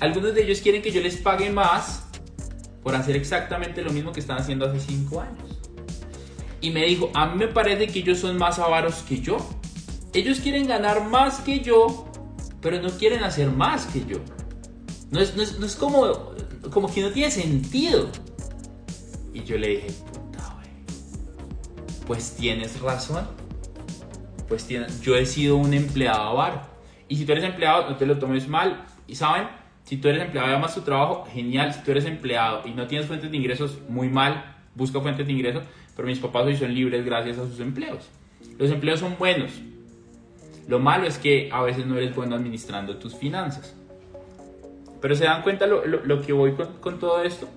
Algunos 0.00 0.34
de 0.34 0.42
ellos 0.44 0.60
quieren 0.60 0.82
que 0.82 0.90
yo 0.90 1.00
les 1.00 1.16
pague 1.16 1.50
más 1.50 2.09
por 2.82 2.94
hacer 2.94 3.16
exactamente 3.16 3.82
lo 3.82 3.92
mismo 3.92 4.12
que 4.12 4.20
están 4.20 4.38
haciendo 4.38 4.66
hace 4.66 4.80
5 4.80 5.20
años. 5.20 5.58
Y 6.60 6.70
me 6.70 6.84
dijo, 6.84 7.10
a 7.14 7.26
mí 7.26 7.38
me 7.38 7.48
parece 7.48 7.86
que 7.86 8.00
ellos 8.00 8.18
son 8.18 8.36
más 8.36 8.58
avaros 8.58 8.96
que 9.08 9.20
yo. 9.20 9.38
Ellos 10.12 10.40
quieren 10.40 10.66
ganar 10.66 11.08
más 11.08 11.40
que 11.40 11.60
yo, 11.60 12.10
pero 12.60 12.80
no 12.82 12.90
quieren 12.90 13.22
hacer 13.24 13.50
más 13.50 13.86
que 13.86 14.04
yo. 14.04 14.18
No 15.10 15.20
es, 15.20 15.36
no 15.36 15.42
es, 15.42 15.58
no 15.58 15.66
es 15.66 15.76
como, 15.76 16.32
como 16.70 16.92
que 16.92 17.00
no 17.00 17.10
tiene 17.10 17.30
sentido. 17.30 18.08
Y 19.32 19.44
yo 19.44 19.56
le 19.56 19.68
dije, 19.68 19.92
puta, 20.12 20.56
wey. 20.58 20.70
Pues 22.06 22.32
tienes 22.32 22.80
razón. 22.80 23.26
Pues 24.48 24.64
tienes, 24.64 25.00
yo 25.00 25.16
he 25.16 25.24
sido 25.26 25.56
un 25.56 25.72
empleado 25.72 26.22
avaro. 26.22 26.62
Y 27.08 27.16
si 27.16 27.24
tú 27.24 27.32
eres 27.32 27.44
empleado, 27.44 27.88
no 27.88 27.96
te 27.96 28.06
lo 28.06 28.18
tomes 28.18 28.48
mal. 28.48 28.84
Y 29.06 29.14
saben, 29.14 29.48
si 29.90 29.96
tú 29.96 30.06
eres 30.06 30.22
empleado 30.22 30.48
y 30.48 30.54
amas 30.54 30.72
tu 30.72 30.82
trabajo, 30.82 31.26
genial. 31.32 31.74
Si 31.74 31.82
tú 31.82 31.90
eres 31.90 32.04
empleado 32.04 32.62
y 32.64 32.70
no 32.70 32.86
tienes 32.86 33.08
fuentes 33.08 33.28
de 33.28 33.36
ingresos, 33.36 33.80
muy 33.88 34.08
mal. 34.08 34.54
Busca 34.76 35.00
fuentes 35.00 35.26
de 35.26 35.32
ingresos. 35.32 35.64
Pero 35.96 36.06
mis 36.06 36.20
papás 36.20 36.46
hoy 36.46 36.56
son 36.56 36.72
libres 36.72 37.04
gracias 37.04 37.38
a 37.38 37.44
sus 37.44 37.58
empleos. 37.58 38.08
Los 38.56 38.70
empleos 38.70 39.00
son 39.00 39.16
buenos. 39.18 39.50
Lo 40.68 40.78
malo 40.78 41.08
es 41.08 41.18
que 41.18 41.50
a 41.52 41.62
veces 41.62 41.86
no 41.86 41.96
eres 41.96 42.14
bueno 42.14 42.36
administrando 42.36 42.98
tus 42.98 43.16
finanzas. 43.16 43.74
Pero 45.00 45.16
se 45.16 45.24
dan 45.24 45.42
cuenta 45.42 45.66
lo, 45.66 45.84
lo, 45.84 46.04
lo 46.04 46.22
que 46.22 46.32
voy 46.32 46.52
con, 46.52 46.68
con 46.74 47.00
todo 47.00 47.24
esto. 47.24 47.48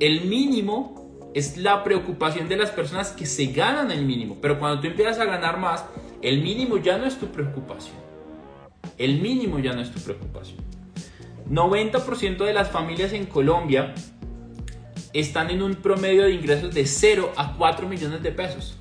El 0.00 0.24
mínimo 0.24 1.30
es 1.32 1.58
la 1.58 1.84
preocupación 1.84 2.48
de 2.48 2.56
las 2.56 2.72
personas 2.72 3.12
que 3.12 3.24
se 3.24 3.46
ganan 3.46 3.92
el 3.92 4.04
mínimo. 4.04 4.38
Pero 4.42 4.58
cuando 4.58 4.80
tú 4.80 4.88
empiezas 4.88 5.20
a 5.20 5.26
ganar 5.26 5.60
más, 5.60 5.84
el 6.22 6.42
mínimo 6.42 6.78
ya 6.78 6.98
no 6.98 7.04
es 7.06 7.16
tu 7.20 7.28
preocupación. 7.28 7.94
El 8.96 9.20
mínimo 9.20 9.60
ya 9.60 9.72
no 9.74 9.80
es 9.80 9.92
tu 9.92 10.00
preocupación. 10.00 10.66
90% 11.50 12.44
de 12.44 12.52
las 12.52 12.70
familias 12.70 13.12
en 13.12 13.26
Colombia 13.26 13.94
están 15.12 15.50
en 15.50 15.62
un 15.62 15.76
promedio 15.76 16.24
de 16.24 16.32
ingresos 16.32 16.74
de 16.74 16.86
0 16.86 17.32
a 17.36 17.54
4 17.56 17.88
millones 17.88 18.22
de 18.22 18.30
pesos. 18.32 18.76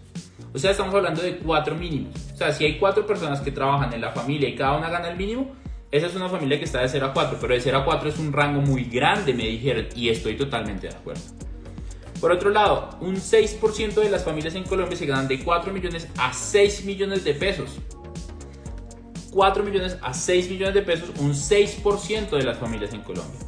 O 0.53 0.59
sea, 0.59 0.71
estamos 0.71 0.93
hablando 0.93 1.21
de 1.21 1.37
4 1.37 1.75
mínimos. 1.75 2.15
O 2.33 2.37
sea, 2.37 2.51
si 2.51 2.65
hay 2.65 2.77
4 2.77 3.05
personas 3.05 3.41
que 3.41 3.51
trabajan 3.51 3.93
en 3.93 4.01
la 4.01 4.11
familia 4.11 4.49
y 4.49 4.55
cada 4.55 4.77
una 4.77 4.89
gana 4.89 5.09
el 5.09 5.17
mínimo, 5.17 5.51
esa 5.91 6.07
es 6.07 6.15
una 6.15 6.27
familia 6.27 6.57
que 6.57 6.65
está 6.65 6.81
de 6.81 6.89
0 6.89 7.05
a 7.05 7.13
4, 7.13 7.37
pero 7.39 7.53
de 7.53 7.61
0 7.61 7.77
a 7.77 7.85
4 7.85 8.09
es 8.09 8.19
un 8.19 8.33
rango 8.33 8.61
muy 8.61 8.83
grande, 8.83 9.33
me 9.33 9.45
dijeron, 9.45 9.87
y 9.95 10.09
estoy 10.09 10.35
totalmente 10.35 10.87
de 10.87 10.95
acuerdo. 10.95 11.21
Por 12.19 12.31
otro 12.31 12.49
lado, 12.49 12.97
un 12.99 13.15
6% 13.15 13.93
de 13.93 14.09
las 14.09 14.25
familias 14.25 14.55
en 14.55 14.63
Colombia 14.63 14.97
se 14.97 15.05
ganan 15.05 15.27
de 15.27 15.39
4 15.39 15.71
millones 15.71 16.07
a 16.17 16.33
6 16.33 16.83
millones 16.83 17.23
de 17.23 17.35
pesos. 17.35 17.77
4 19.37 19.63
millones 19.63 19.99
a 20.01 20.15
6 20.15 20.49
millones 20.49 20.73
de 20.73 20.81
pesos, 20.81 21.11
un 21.19 21.31
6% 21.35 22.31
de 22.31 22.41
las 22.41 22.57
familias 22.57 22.91
en 22.95 23.01
Colombia. 23.01 23.39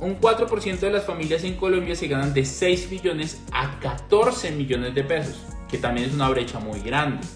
Un 0.00 0.18
4% 0.18 0.78
de 0.78 0.90
las 0.90 1.04
familias 1.04 1.44
en 1.44 1.56
Colombia 1.56 1.94
se 1.94 2.08
ganan 2.08 2.32
de 2.32 2.46
6 2.46 2.90
millones 2.90 3.42
a 3.52 3.78
14 3.78 4.52
millones 4.52 4.94
de 4.94 5.04
pesos, 5.04 5.36
que 5.68 5.76
también 5.76 6.08
es 6.08 6.14
una 6.14 6.30
brecha 6.30 6.60
muy 6.60 6.80
grande. 6.80 7.26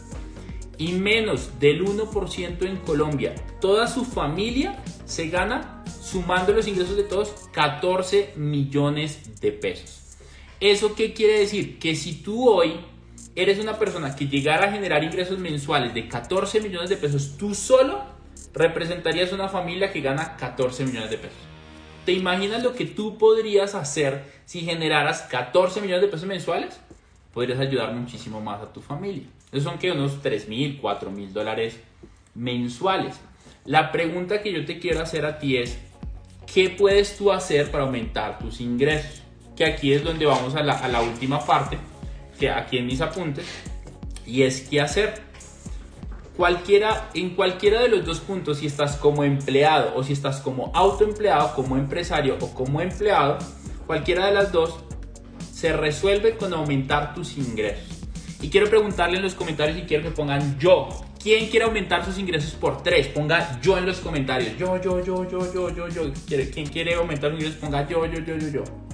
Y 0.78 0.92
menos 0.92 1.60
del 1.60 1.84
1% 1.84 2.62
en 2.64 2.78
Colombia, 2.78 3.34
toda 3.60 3.86
su 3.86 4.06
familia 4.06 4.82
se 5.04 5.28
gana, 5.28 5.84
sumando 6.00 6.54
los 6.54 6.66
ingresos 6.66 6.96
de 6.96 7.02
todos, 7.02 7.50
14 7.52 8.32
millones 8.36 9.38
de 9.38 9.52
pesos. 9.52 10.16
¿Eso 10.60 10.94
qué 10.94 11.12
quiere 11.12 11.40
decir? 11.40 11.78
Que 11.78 11.94
si 11.94 12.22
tú 12.22 12.48
hoy 12.48 12.80
eres 13.38 13.60
una 13.60 13.78
persona 13.78 14.16
que 14.16 14.26
llegara 14.26 14.66
a 14.66 14.72
generar 14.72 15.04
ingresos 15.04 15.38
mensuales 15.38 15.94
de 15.94 16.08
14 16.08 16.60
millones 16.60 16.90
de 16.90 16.96
pesos, 16.96 17.36
tú 17.38 17.54
solo 17.54 18.02
representarías 18.52 19.32
una 19.32 19.48
familia 19.48 19.92
que 19.92 20.00
gana 20.00 20.36
14 20.36 20.84
millones 20.84 21.10
de 21.10 21.18
pesos. 21.18 21.38
¿Te 22.04 22.12
imaginas 22.12 22.64
lo 22.64 22.74
que 22.74 22.84
tú 22.84 23.16
podrías 23.16 23.76
hacer 23.76 24.24
si 24.44 24.62
generaras 24.62 25.22
14 25.22 25.80
millones 25.80 26.02
de 26.02 26.08
pesos 26.08 26.26
mensuales? 26.26 26.80
Podrías 27.32 27.60
ayudar 27.60 27.92
muchísimo 27.94 28.40
más 28.40 28.60
a 28.60 28.72
tu 28.72 28.80
familia. 28.80 29.28
Esos 29.52 29.64
son 29.64 29.78
que 29.78 29.92
unos 29.92 30.20
3 30.20 30.48
mil, 30.48 30.78
4 30.80 31.10
mil 31.12 31.32
dólares 31.32 31.78
mensuales. 32.34 33.20
La 33.64 33.92
pregunta 33.92 34.42
que 34.42 34.52
yo 34.52 34.64
te 34.64 34.80
quiero 34.80 35.00
hacer 35.00 35.24
a 35.24 35.38
ti 35.38 35.58
es, 35.58 35.78
¿qué 36.52 36.70
puedes 36.70 37.16
tú 37.16 37.30
hacer 37.30 37.70
para 37.70 37.84
aumentar 37.84 38.40
tus 38.40 38.60
ingresos? 38.60 39.22
Que 39.54 39.64
aquí 39.64 39.92
es 39.92 40.02
donde 40.02 40.26
vamos 40.26 40.56
a 40.56 40.62
la, 40.64 40.72
a 40.72 40.88
la 40.88 41.02
última 41.02 41.44
parte 41.44 41.78
que 42.38 42.50
aquí 42.50 42.78
en 42.78 42.86
mis 42.86 43.00
apuntes 43.00 43.46
y 44.26 44.42
es 44.42 44.62
qué 44.62 44.80
hacer. 44.80 45.26
Cualquiera, 46.36 47.10
en 47.14 47.30
cualquiera 47.30 47.82
de 47.82 47.88
los 47.88 48.04
dos 48.04 48.20
puntos, 48.20 48.58
si 48.58 48.66
estás 48.66 48.96
como 48.96 49.24
empleado 49.24 49.96
o 49.96 50.04
si 50.04 50.12
estás 50.12 50.40
como 50.40 50.70
autoempleado, 50.72 51.52
como 51.54 51.76
empresario 51.76 52.36
o 52.40 52.54
como 52.54 52.80
empleado, 52.80 53.38
cualquiera 53.86 54.26
de 54.26 54.34
las 54.34 54.52
dos 54.52 54.78
se 55.52 55.72
resuelve 55.72 56.36
con 56.36 56.54
aumentar 56.54 57.14
tus 57.14 57.36
ingresos. 57.36 58.04
Y 58.40 58.50
quiero 58.50 58.68
preguntarle 58.68 59.16
en 59.16 59.24
los 59.24 59.34
comentarios 59.34 59.78
y 59.78 59.82
quiero 59.82 60.04
que 60.04 60.10
pongan 60.12 60.58
yo. 60.60 60.88
¿Quién 61.20 61.48
quiere 61.48 61.64
aumentar 61.64 62.04
sus 62.04 62.16
ingresos 62.18 62.52
por 62.52 62.84
tres? 62.84 63.08
Ponga 63.08 63.60
yo 63.60 63.76
en 63.76 63.84
los 63.84 63.98
comentarios. 63.98 64.56
Yo, 64.56 64.80
yo, 64.80 65.04
yo, 65.04 65.28
yo, 65.28 65.52
yo, 65.52 65.70
yo, 65.70 65.88
yo. 65.88 66.02
¿Quién 66.54 66.66
quiere 66.66 66.94
aumentar 66.94 67.32
sus 67.32 67.40
ingresos? 67.40 67.60
Ponga 67.60 67.88
yo, 67.88 68.06
yo, 68.06 68.20
yo, 68.20 68.36
yo, 68.36 68.48
yo 68.48 68.87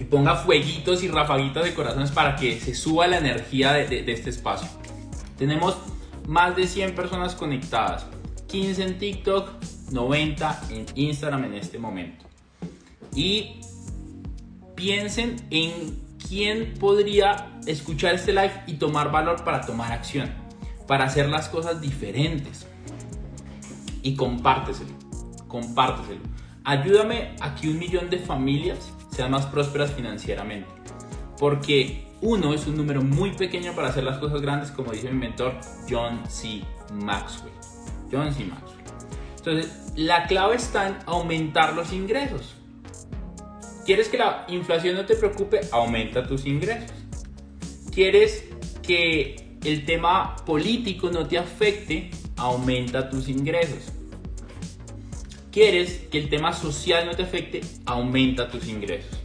y 0.00 0.04
ponga 0.04 0.34
fueguitos 0.34 1.02
y 1.02 1.08
rafaguitas 1.08 1.62
de 1.62 1.74
corazones 1.74 2.10
para 2.10 2.34
que 2.34 2.58
se 2.58 2.74
suba 2.74 3.06
la 3.06 3.18
energía 3.18 3.74
de, 3.74 4.10
este 4.10 4.30
espacio. 4.30 4.66
Tenemos 5.36 5.76
más 6.26 6.56
de 6.56 6.66
100 6.66 6.94
personas 6.94 7.34
conectadas, 7.34 8.06
15 8.48 8.82
en 8.82 8.98
TikTok, 8.98 9.50
90 9.92 10.60
en 10.70 10.86
Instagram 10.94 11.44
en 11.44 11.54
este 11.54 11.78
momento. 11.78 12.24
Y 13.14 13.60
piensen 14.74 15.36
en 15.50 15.98
quién 16.26 16.74
podría 16.80 17.58
escuchar 17.66 18.14
este 18.14 18.32
live 18.32 18.62
y 18.66 18.74
tomar 18.74 19.10
valor 19.10 19.44
para 19.44 19.60
tomar 19.60 19.92
acción, 19.92 20.30
para 20.86 21.04
hacer 21.04 21.28
las 21.28 21.50
cosas 21.50 21.78
diferentes. 21.82 22.66
Y 24.02 24.16
compárteselo, 24.16 24.94
compárteselo. 25.46 26.22
Ayúdame 26.64 27.34
a 27.40 27.54
que 27.54 27.68
un 27.68 27.78
millón 27.78 28.08
de 28.08 28.18
familias 28.18 28.92
más 29.28 29.46
prósperas 29.46 29.92
financieramente. 29.92 30.68
Porque 31.38 32.06
uno 32.20 32.52
es 32.52 32.66
un 32.66 32.76
número 32.76 33.02
muy 33.02 33.32
pequeño 33.32 33.74
para 33.74 33.88
hacer 33.88 34.04
las 34.04 34.18
cosas 34.18 34.40
grandes, 34.40 34.70
como 34.70 34.92
dice 34.92 35.10
mi 35.10 35.18
mentor 35.18 35.54
John 35.88 36.22
C. 36.28 36.62
Maxwell. 36.92 37.52
John 38.10 38.32
C. 38.32 38.44
Maxwell. 38.44 38.80
Entonces, 39.38 39.92
la 39.96 40.26
clave 40.26 40.56
está 40.56 40.88
en 40.88 40.96
aumentar 41.06 41.74
los 41.74 41.92
ingresos. 41.92 42.56
¿Quieres 43.86 44.08
que 44.08 44.18
la 44.18 44.44
inflación 44.48 44.96
no 44.96 45.06
te 45.06 45.16
preocupe? 45.16 45.60
Aumenta 45.72 46.26
tus 46.26 46.44
ingresos. 46.46 46.92
¿Quieres 47.92 48.44
que 48.82 49.56
el 49.64 49.84
tema 49.84 50.36
político 50.44 51.10
no 51.10 51.26
te 51.26 51.38
afecte? 51.38 52.10
Aumenta 52.36 53.08
tus 53.08 53.28
ingresos. 53.28 53.92
¿Quieres 55.52 56.06
que 56.10 56.18
el 56.18 56.28
tema 56.28 56.52
social 56.52 57.06
no 57.06 57.16
te 57.16 57.24
afecte? 57.24 57.60
Aumenta 57.84 58.48
tus 58.48 58.68
ingresos. 58.68 59.18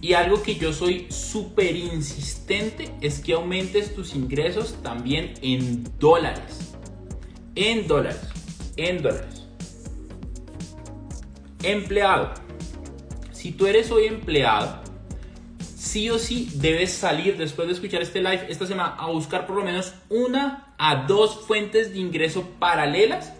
Y 0.00 0.12
algo 0.12 0.42
que 0.42 0.56
yo 0.56 0.72
soy 0.72 1.06
súper 1.10 1.74
insistente 1.74 2.90
es 3.00 3.20
que 3.20 3.32
aumentes 3.32 3.94
tus 3.94 4.14
ingresos 4.14 4.76
también 4.82 5.34
en 5.40 5.84
dólares. 5.98 6.74
En 7.54 7.88
dólares. 7.88 8.20
En 8.76 9.02
dólares. 9.02 9.46
Empleado. 11.62 12.34
Si 13.32 13.52
tú 13.52 13.66
eres 13.66 13.90
hoy 13.90 14.04
empleado, 14.04 14.82
sí 15.74 16.10
o 16.10 16.18
sí 16.18 16.50
debes 16.56 16.92
salir 16.92 17.38
después 17.38 17.66
de 17.68 17.74
escuchar 17.74 18.02
este 18.02 18.20
live 18.20 18.46
esta 18.48 18.66
semana 18.66 18.96
a 18.98 19.06
buscar 19.06 19.46
por 19.46 19.56
lo 19.56 19.64
menos 19.64 19.94
una 20.10 20.74
a 20.76 21.06
dos 21.06 21.46
fuentes 21.46 21.92
de 21.92 21.98
ingreso 21.98 22.46
paralelas 22.58 23.32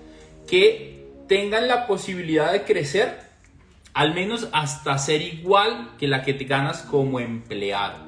que 0.48 0.97
tengan 1.28 1.68
la 1.68 1.86
posibilidad 1.86 2.52
de 2.52 2.62
crecer 2.62 3.28
al 3.94 4.14
menos 4.14 4.48
hasta 4.52 4.96
ser 4.98 5.22
igual 5.22 5.90
que 5.98 6.08
la 6.08 6.22
que 6.22 6.34
te 6.34 6.44
ganas 6.44 6.82
como 6.82 7.20
empleado. 7.20 8.06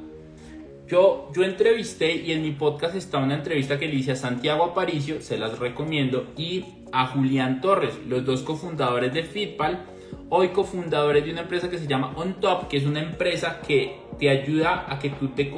Yo, 0.87 1.30
yo 1.35 1.44
entrevisté 1.44 2.14
y 2.14 2.33
en 2.33 2.42
mi 2.42 2.52
podcast 2.52 2.94
está 2.96 3.18
una 3.18 3.35
entrevista 3.35 3.78
que 3.78 3.87
le 3.87 3.94
hice 3.94 4.12
a 4.12 4.16
Santiago 4.16 4.64
Aparicio, 4.64 5.20
se 5.20 5.38
las 5.38 5.59
recomiendo, 5.59 6.33
y 6.37 6.64
a 6.92 7.06
Julián 7.09 7.61
Torres, 7.61 7.94
los 8.06 8.24
dos 8.24 8.42
cofundadores 8.42 9.12
de 9.12 9.22
Fitpal, 9.22 9.85
hoy 10.28 10.48
cofundadores 10.48 11.24
de 11.24 11.33
una 11.33 11.42
empresa 11.42 11.68
que 11.68 11.78
se 11.78 11.87
llama 11.87 12.12
OnTop, 12.16 12.68
que 12.68 12.76
es 12.76 12.87
una 12.87 13.00
empresa 13.00 13.61
que 13.61 14.00
te 14.18 14.30
ayuda 14.30 14.87
a 14.88 14.98
que, 14.98 15.11
tú 15.11 15.28
te, 15.28 15.52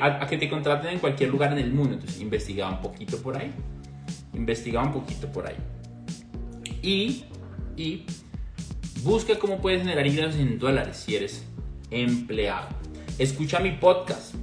a, 0.00 0.26
que 0.26 0.38
te 0.38 0.48
contraten 0.48 0.94
en 0.94 0.98
cualquier 0.98 1.30
lugar 1.30 1.52
en 1.52 1.58
el 1.58 1.72
mundo. 1.72 1.94
Entonces 1.94 2.20
investigaba 2.20 2.72
un 2.72 2.82
poquito 2.82 3.22
por 3.22 3.36
ahí, 3.36 3.52
investigaba 4.34 4.86
un 4.86 4.92
poquito 4.92 5.30
por 5.30 5.46
ahí. 5.46 5.56
Y, 6.82 7.24
busca 9.02 9.38
cómo 9.38 9.60
puedes 9.60 9.82
generar 9.82 10.06
ingresos 10.06 10.36
en 10.36 10.58
dólares 10.58 10.96
si 10.96 11.16
eres 11.16 11.46
empleado. 11.90 12.68
Escucha 13.18 13.60
mi 13.60 13.72
podcast, 13.72 14.34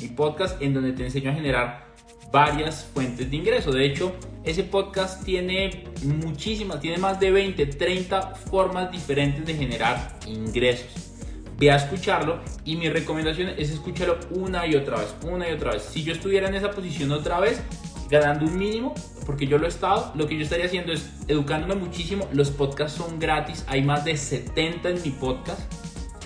mi 0.00 0.08
podcast 0.08 0.60
en 0.60 0.74
donde 0.74 0.92
te 0.92 1.04
enseño 1.04 1.30
a 1.30 1.34
generar 1.34 1.84
varias 2.32 2.84
fuentes 2.92 3.30
de 3.30 3.36
ingreso. 3.36 3.70
De 3.70 3.86
hecho, 3.86 4.12
ese 4.44 4.64
podcast 4.64 5.24
tiene 5.24 5.84
muchísimas, 6.02 6.80
tiene 6.80 6.98
más 6.98 7.20
de 7.20 7.30
20, 7.30 7.66
30 7.66 8.34
formas 8.34 8.90
diferentes 8.90 9.46
de 9.46 9.54
generar 9.54 10.18
ingresos. 10.26 11.12
Ve 11.56 11.70
a 11.70 11.76
escucharlo 11.76 12.40
y 12.64 12.76
mi 12.76 12.88
recomendación 12.88 13.50
es 13.56 13.70
escucharlo 13.70 14.18
una 14.30 14.66
y 14.66 14.74
otra 14.74 14.98
vez, 14.98 15.14
una 15.22 15.48
y 15.48 15.52
otra 15.52 15.72
vez. 15.72 15.82
Si 15.82 16.02
yo 16.02 16.12
estuviera 16.12 16.48
en 16.48 16.56
esa 16.56 16.72
posición 16.72 17.12
otra 17.12 17.38
vez, 17.38 17.62
ganando 18.10 18.46
un 18.46 18.58
mínimo, 18.58 18.94
porque 19.24 19.46
yo 19.46 19.58
lo 19.58 19.66
he 19.66 19.68
estado, 19.68 20.12
lo 20.14 20.26
que 20.26 20.36
yo 20.36 20.42
estaría 20.42 20.66
haciendo 20.66 20.92
es 20.92 21.10
educándome 21.28 21.74
muchísimo. 21.74 22.28
Los 22.32 22.50
podcasts 22.50 22.98
son 22.98 23.18
gratis, 23.18 23.64
hay 23.68 23.82
más 23.82 24.04
de 24.04 24.16
70 24.16 24.90
en 24.90 25.02
mi 25.02 25.10
podcast. 25.10 25.60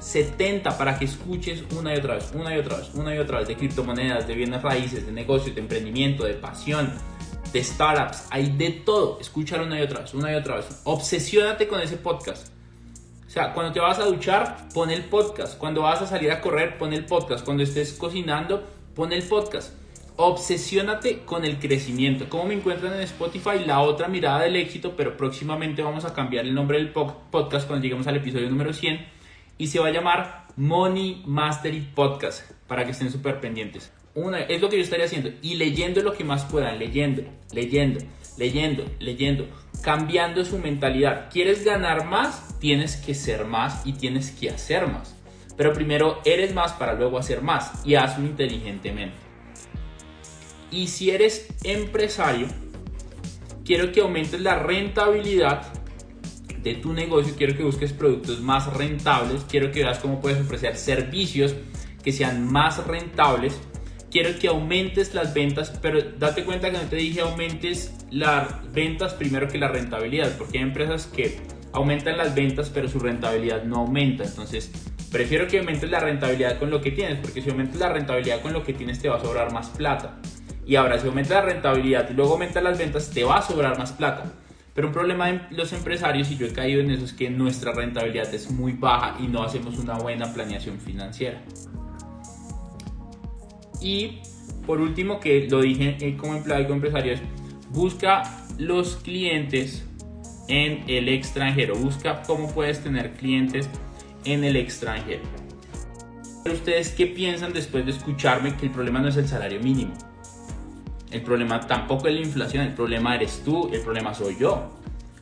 70 0.00 0.78
para 0.78 0.98
que 0.98 1.04
escuches 1.04 1.64
una 1.78 1.94
y 1.94 1.98
otra 1.98 2.14
vez, 2.14 2.30
una 2.34 2.54
y 2.54 2.58
otra 2.58 2.78
vez, 2.78 2.90
una 2.94 3.14
y 3.14 3.18
otra 3.18 3.40
vez 3.40 3.48
de 3.48 3.56
criptomonedas, 3.56 4.26
de 4.26 4.34
bienes 4.34 4.62
raíces, 4.62 5.04
de 5.04 5.12
negocios, 5.12 5.54
de 5.54 5.60
emprendimiento, 5.60 6.24
de 6.24 6.34
pasión, 6.34 6.94
de 7.52 7.62
startups, 7.62 8.26
hay 8.30 8.50
de 8.56 8.70
todo. 8.70 9.18
Escúchalo 9.20 9.64
una 9.64 9.78
y 9.78 9.82
otra 9.82 10.00
vez, 10.00 10.14
una 10.14 10.32
y 10.32 10.34
otra 10.34 10.56
vez. 10.56 10.80
Obsesiónate 10.84 11.68
con 11.68 11.80
ese 11.80 11.98
podcast. 11.98 12.48
O 13.26 13.30
sea, 13.30 13.52
cuando 13.52 13.72
te 13.72 13.80
vas 13.80 13.98
a 13.98 14.06
duchar, 14.06 14.68
pon 14.72 14.90
el 14.90 15.04
podcast. 15.04 15.58
Cuando 15.58 15.82
vas 15.82 16.00
a 16.00 16.06
salir 16.06 16.32
a 16.32 16.40
correr, 16.40 16.78
pon 16.78 16.94
el 16.94 17.04
podcast. 17.04 17.44
Cuando 17.44 17.62
estés 17.62 17.92
cocinando, 17.92 18.64
pon 18.94 19.12
el 19.12 19.22
podcast 19.22 19.74
obsesiónate 20.18 21.20
con 21.20 21.44
el 21.44 21.58
crecimiento. 21.58 22.28
Como 22.28 22.46
me 22.46 22.54
encuentran 22.54 22.92
en 22.92 23.00
Spotify? 23.02 23.64
La 23.64 23.80
otra 23.80 24.08
mirada 24.08 24.40
del 24.40 24.56
éxito, 24.56 24.94
pero 24.96 25.16
próximamente 25.16 25.80
vamos 25.80 26.04
a 26.04 26.12
cambiar 26.12 26.44
el 26.44 26.54
nombre 26.54 26.78
del 26.78 26.90
podcast 26.90 27.68
cuando 27.68 27.84
lleguemos 27.84 28.06
al 28.08 28.16
episodio 28.16 28.50
número 28.50 28.72
100 28.72 29.06
y 29.58 29.68
se 29.68 29.78
va 29.78 29.86
a 29.86 29.92
llamar 29.92 30.48
Money 30.56 31.22
Mastery 31.24 31.92
Podcast 31.94 32.50
para 32.66 32.84
que 32.84 32.90
estén 32.90 33.12
súper 33.12 33.40
pendientes. 33.40 33.92
Es 34.48 34.60
lo 34.60 34.68
que 34.68 34.76
yo 34.76 34.82
estaría 34.82 35.06
haciendo 35.06 35.30
y 35.40 35.54
leyendo 35.54 36.02
lo 36.02 36.12
que 36.12 36.24
más 36.24 36.44
puedan, 36.46 36.80
leyendo, 36.80 37.22
leyendo, 37.52 38.00
leyendo, 38.36 38.84
leyendo, 38.98 39.46
cambiando 39.84 40.44
su 40.44 40.58
mentalidad. 40.58 41.30
¿Quieres 41.30 41.64
ganar 41.64 42.06
más? 42.06 42.58
Tienes 42.58 42.96
que 42.96 43.14
ser 43.14 43.44
más 43.44 43.86
y 43.86 43.92
tienes 43.92 44.32
que 44.32 44.50
hacer 44.50 44.88
más. 44.88 45.14
Pero 45.56 45.72
primero 45.72 46.20
eres 46.24 46.52
más 46.54 46.72
para 46.72 46.94
luego 46.94 47.18
hacer 47.18 47.40
más 47.40 47.86
y 47.86 47.94
hazlo 47.94 48.26
inteligentemente. 48.26 49.27
Y 50.70 50.88
si 50.88 51.10
eres 51.10 51.48
empresario, 51.64 52.46
quiero 53.64 53.92
que 53.92 54.00
aumentes 54.00 54.40
la 54.40 54.58
rentabilidad 54.58 55.62
de 56.62 56.74
tu 56.74 56.92
negocio, 56.92 57.34
quiero 57.36 57.56
que 57.56 57.62
busques 57.62 57.92
productos 57.92 58.40
más 58.40 58.72
rentables, 58.74 59.44
quiero 59.48 59.70
que 59.70 59.84
veas 59.84 59.98
cómo 59.98 60.20
puedes 60.20 60.40
ofrecer 60.40 60.76
servicios 60.76 61.54
que 62.02 62.12
sean 62.12 62.50
más 62.50 62.86
rentables, 62.86 63.58
quiero 64.10 64.38
que 64.38 64.48
aumentes 64.48 65.14
las 65.14 65.34
ventas, 65.34 65.78
pero 65.80 66.00
date 66.02 66.44
cuenta 66.44 66.70
que 66.70 66.78
no 66.78 66.84
te 66.84 66.96
dije 66.96 67.20
aumentes 67.20 67.94
las 68.10 68.72
ventas 68.72 69.14
primero 69.14 69.48
que 69.48 69.58
la 69.58 69.68
rentabilidad, 69.68 70.36
porque 70.36 70.58
hay 70.58 70.64
empresas 70.64 71.06
que 71.06 71.40
aumentan 71.72 72.16
las 72.16 72.34
ventas 72.34 72.70
pero 72.72 72.88
su 72.88 72.98
rentabilidad 72.98 73.64
no 73.64 73.76
aumenta, 73.80 74.24
entonces 74.24 74.70
prefiero 75.10 75.46
que 75.46 75.58
aumentes 75.58 75.90
la 75.90 76.00
rentabilidad 76.00 76.58
con 76.58 76.70
lo 76.70 76.80
que 76.80 76.90
tienes, 76.90 77.18
porque 77.18 77.42
si 77.42 77.50
aumentas 77.50 77.78
la 77.78 77.90
rentabilidad 77.90 78.40
con 78.40 78.52
lo 78.52 78.64
que 78.64 78.72
tienes 78.72 78.98
te 78.98 79.08
va 79.08 79.16
a 79.16 79.20
sobrar 79.20 79.52
más 79.52 79.68
plata. 79.70 80.18
Y 80.68 80.76
ahora, 80.76 80.98
si 80.98 81.08
aumenta 81.08 81.32
la 81.32 81.40
rentabilidad 81.40 82.10
y 82.10 82.12
luego 82.12 82.34
aumenta 82.34 82.60
las 82.60 82.76
ventas, 82.76 83.08
te 83.08 83.24
va 83.24 83.38
a 83.38 83.42
sobrar 83.42 83.78
más 83.78 83.92
plata. 83.92 84.30
Pero 84.74 84.88
un 84.88 84.92
problema 84.92 85.26
de 85.28 85.40
los 85.52 85.72
empresarios, 85.72 86.30
y 86.30 86.36
yo 86.36 86.46
he 86.46 86.52
caído 86.52 86.82
en 86.82 86.90
eso, 86.90 87.06
es 87.06 87.14
que 87.14 87.30
nuestra 87.30 87.72
rentabilidad 87.72 88.32
es 88.34 88.50
muy 88.50 88.72
baja 88.72 89.16
y 89.18 89.28
no 89.28 89.42
hacemos 89.42 89.78
una 89.78 89.94
buena 89.94 90.30
planeación 90.34 90.78
financiera. 90.78 91.42
Y 93.80 94.20
por 94.66 94.82
último, 94.82 95.20
que 95.20 95.48
lo 95.50 95.62
dije 95.62 95.96
eh, 96.00 96.18
como 96.18 96.34
empleado 96.34 96.60
y 96.60 96.64
como 96.66 96.74
empresario, 96.74 97.14
es 97.14 97.22
busca 97.70 98.24
los 98.58 98.96
clientes 98.96 99.86
en 100.48 100.84
el 100.86 101.08
extranjero. 101.08 101.76
Busca 101.76 102.22
cómo 102.26 102.52
puedes 102.52 102.80
tener 102.80 103.14
clientes 103.14 103.70
en 104.26 104.44
el 104.44 104.56
extranjero. 104.56 105.22
¿Ustedes 106.44 106.90
qué 106.90 107.06
piensan 107.06 107.54
después 107.54 107.86
de 107.86 107.92
escucharme 107.92 108.54
que 108.54 108.66
el 108.66 108.72
problema 108.72 109.00
no 109.00 109.08
es 109.08 109.16
el 109.16 109.26
salario 109.26 109.60
mínimo? 109.60 109.94
El 111.10 111.22
problema 111.22 111.60
tampoco 111.60 112.08
es 112.08 112.14
la 112.14 112.20
inflación, 112.20 112.64
el 112.66 112.74
problema 112.74 113.14
eres 113.14 113.42
tú, 113.42 113.70
el 113.72 113.80
problema 113.80 114.12
soy 114.12 114.36
yo, 114.38 114.68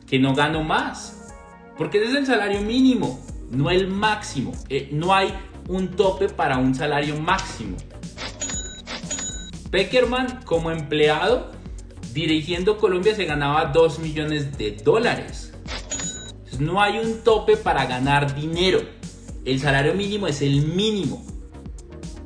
que 0.05 0.19
no 0.19 0.35
gano 0.35 0.63
más. 0.63 1.33
Porque 1.77 1.99
ese 1.99 2.09
es 2.09 2.15
el 2.15 2.25
salario 2.25 2.61
mínimo, 2.61 3.19
no 3.51 3.69
el 3.69 3.87
máximo. 3.87 4.51
Eh, 4.67 4.89
no 4.91 5.13
hay 5.13 5.33
un 5.69 5.89
tope 5.89 6.27
para 6.27 6.57
un 6.57 6.75
salario 6.75 7.17
máximo. 7.17 7.77
Peckerman 9.71 10.41
como 10.43 10.71
empleado 10.71 11.51
dirigiendo 12.13 12.77
Colombia 12.77 13.15
se 13.15 13.25
ganaba 13.25 13.65
2 13.65 13.99
millones 13.99 14.57
de 14.57 14.71
dólares. 14.71 15.53
no 16.59 16.81
hay 16.81 16.97
un 16.97 17.23
tope 17.23 17.55
para 17.55 17.85
ganar 17.85 18.33
dinero. 18.33 18.81
El 19.45 19.59
salario 19.59 19.93
mínimo 19.93 20.27
es 20.27 20.41
el 20.41 20.65
mínimo. 20.65 21.23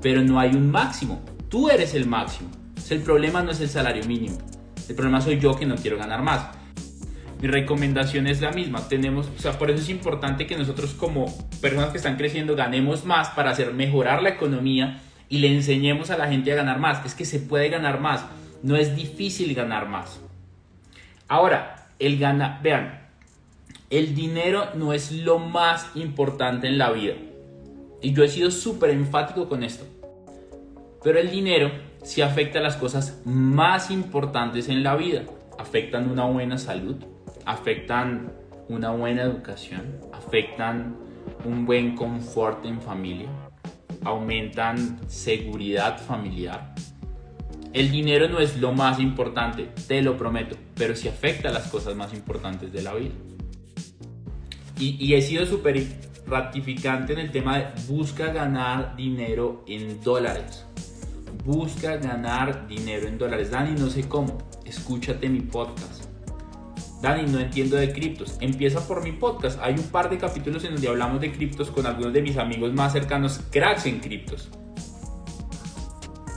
Pero 0.01 0.23
no 0.23 0.39
hay 0.39 0.51
un 0.51 0.71
máximo. 0.71 1.21
Tú 1.49 1.69
eres 1.69 1.93
el 1.93 2.07
máximo 2.07 2.60
el 2.91 3.01
problema 3.01 3.41
no 3.41 3.51
es 3.51 3.61
el 3.61 3.69
salario 3.69 4.03
mínimo. 4.05 4.37
El 4.87 4.95
problema 4.95 5.21
soy 5.21 5.39
yo 5.39 5.55
que 5.55 5.65
no 5.65 5.75
quiero 5.75 5.97
ganar 5.97 6.21
más. 6.21 6.49
Mi 7.41 7.47
recomendación 7.47 8.27
es 8.27 8.41
la 8.41 8.51
misma. 8.51 8.87
Tenemos, 8.87 9.27
o 9.35 9.39
sea, 9.39 9.57
por 9.57 9.71
eso 9.71 9.81
es 9.81 9.89
importante 9.89 10.45
que 10.45 10.57
nosotros 10.57 10.93
como 10.93 11.25
personas 11.61 11.89
que 11.89 11.97
están 11.97 12.17
creciendo 12.17 12.55
ganemos 12.55 13.05
más 13.05 13.29
para 13.29 13.51
hacer 13.51 13.73
mejorar 13.73 14.21
la 14.21 14.29
economía 14.29 15.01
y 15.29 15.39
le 15.39 15.53
enseñemos 15.53 16.11
a 16.11 16.17
la 16.17 16.27
gente 16.27 16.51
a 16.51 16.55
ganar 16.55 16.79
más. 16.79 17.03
Es 17.05 17.15
que 17.15 17.25
se 17.25 17.39
puede 17.39 17.69
ganar 17.69 17.99
más. 17.99 18.25
No 18.61 18.75
es 18.75 18.95
difícil 18.95 19.55
ganar 19.55 19.87
más. 19.87 20.19
Ahora, 21.27 21.87
el 21.97 22.19
gana, 22.19 22.59
vean, 22.61 23.07
el 23.89 24.13
dinero 24.13 24.67
no 24.75 24.93
es 24.93 25.11
lo 25.11 25.39
más 25.39 25.89
importante 25.95 26.67
en 26.67 26.77
la 26.77 26.91
vida. 26.91 27.15
Y 28.01 28.13
yo 28.13 28.23
he 28.23 28.27
sido 28.27 28.51
súper 28.51 28.89
enfático 28.89 29.47
con 29.47 29.63
esto. 29.63 29.85
Pero 31.03 31.19
el 31.19 31.31
dinero 31.31 31.71
si 32.03 32.21
afecta 32.21 32.59
las 32.59 32.77
cosas 32.77 33.21
más 33.25 33.91
importantes 33.91 34.69
en 34.69 34.83
la 34.83 34.95
vida. 34.95 35.23
Afectan 35.59 36.09
una 36.09 36.25
buena 36.25 36.57
salud, 36.57 36.95
afectan 37.45 38.31
una 38.69 38.91
buena 38.91 39.23
educación, 39.23 39.99
afectan 40.11 40.95
un 41.45 41.65
buen 41.65 41.95
confort 41.95 42.65
en 42.65 42.81
familia, 42.81 43.27
aumentan 44.03 44.99
seguridad 45.07 45.99
familiar. 45.99 46.73
El 47.73 47.91
dinero 47.91 48.27
no 48.27 48.39
es 48.39 48.57
lo 48.57 48.73
más 48.73 48.99
importante, 48.99 49.69
te 49.87 50.01
lo 50.01 50.17
prometo, 50.17 50.57
pero 50.75 50.95
sí 50.95 51.07
afecta 51.07 51.51
las 51.51 51.67
cosas 51.67 51.95
más 51.95 52.13
importantes 52.13 52.73
de 52.73 52.81
la 52.81 52.93
vida. 52.95 53.13
Y, 54.77 54.97
y 54.99 55.13
he 55.13 55.21
sido 55.21 55.45
súper 55.45 55.85
ratificante 56.25 57.13
en 57.13 57.19
el 57.19 57.31
tema 57.31 57.59
de 57.59 57.67
busca 57.87 58.33
ganar 58.33 58.95
dinero 58.95 59.63
en 59.67 60.01
dólares. 60.01 60.65
Busca 61.43 61.97
ganar 61.97 62.67
dinero 62.67 63.07
en 63.07 63.17
dólares. 63.17 63.49
Dani, 63.49 63.79
no 63.79 63.89
sé 63.89 64.07
cómo. 64.07 64.37
Escúchate 64.63 65.27
mi 65.27 65.41
podcast. 65.41 66.05
Dani, 67.01 67.31
no 67.31 67.39
entiendo 67.39 67.77
de 67.77 67.91
criptos. 67.91 68.37
Empieza 68.41 68.87
por 68.87 69.03
mi 69.03 69.11
podcast. 69.11 69.59
Hay 69.59 69.73
un 69.73 69.85
par 69.85 70.11
de 70.11 70.19
capítulos 70.19 70.63
en 70.65 70.73
donde 70.73 70.87
hablamos 70.87 71.19
de 71.19 71.31
criptos 71.31 71.71
con 71.71 71.87
algunos 71.87 72.13
de 72.13 72.21
mis 72.21 72.37
amigos 72.37 72.73
más 72.73 72.93
cercanos, 72.93 73.41
cracks 73.49 73.87
en 73.87 73.99
criptos. 73.99 74.49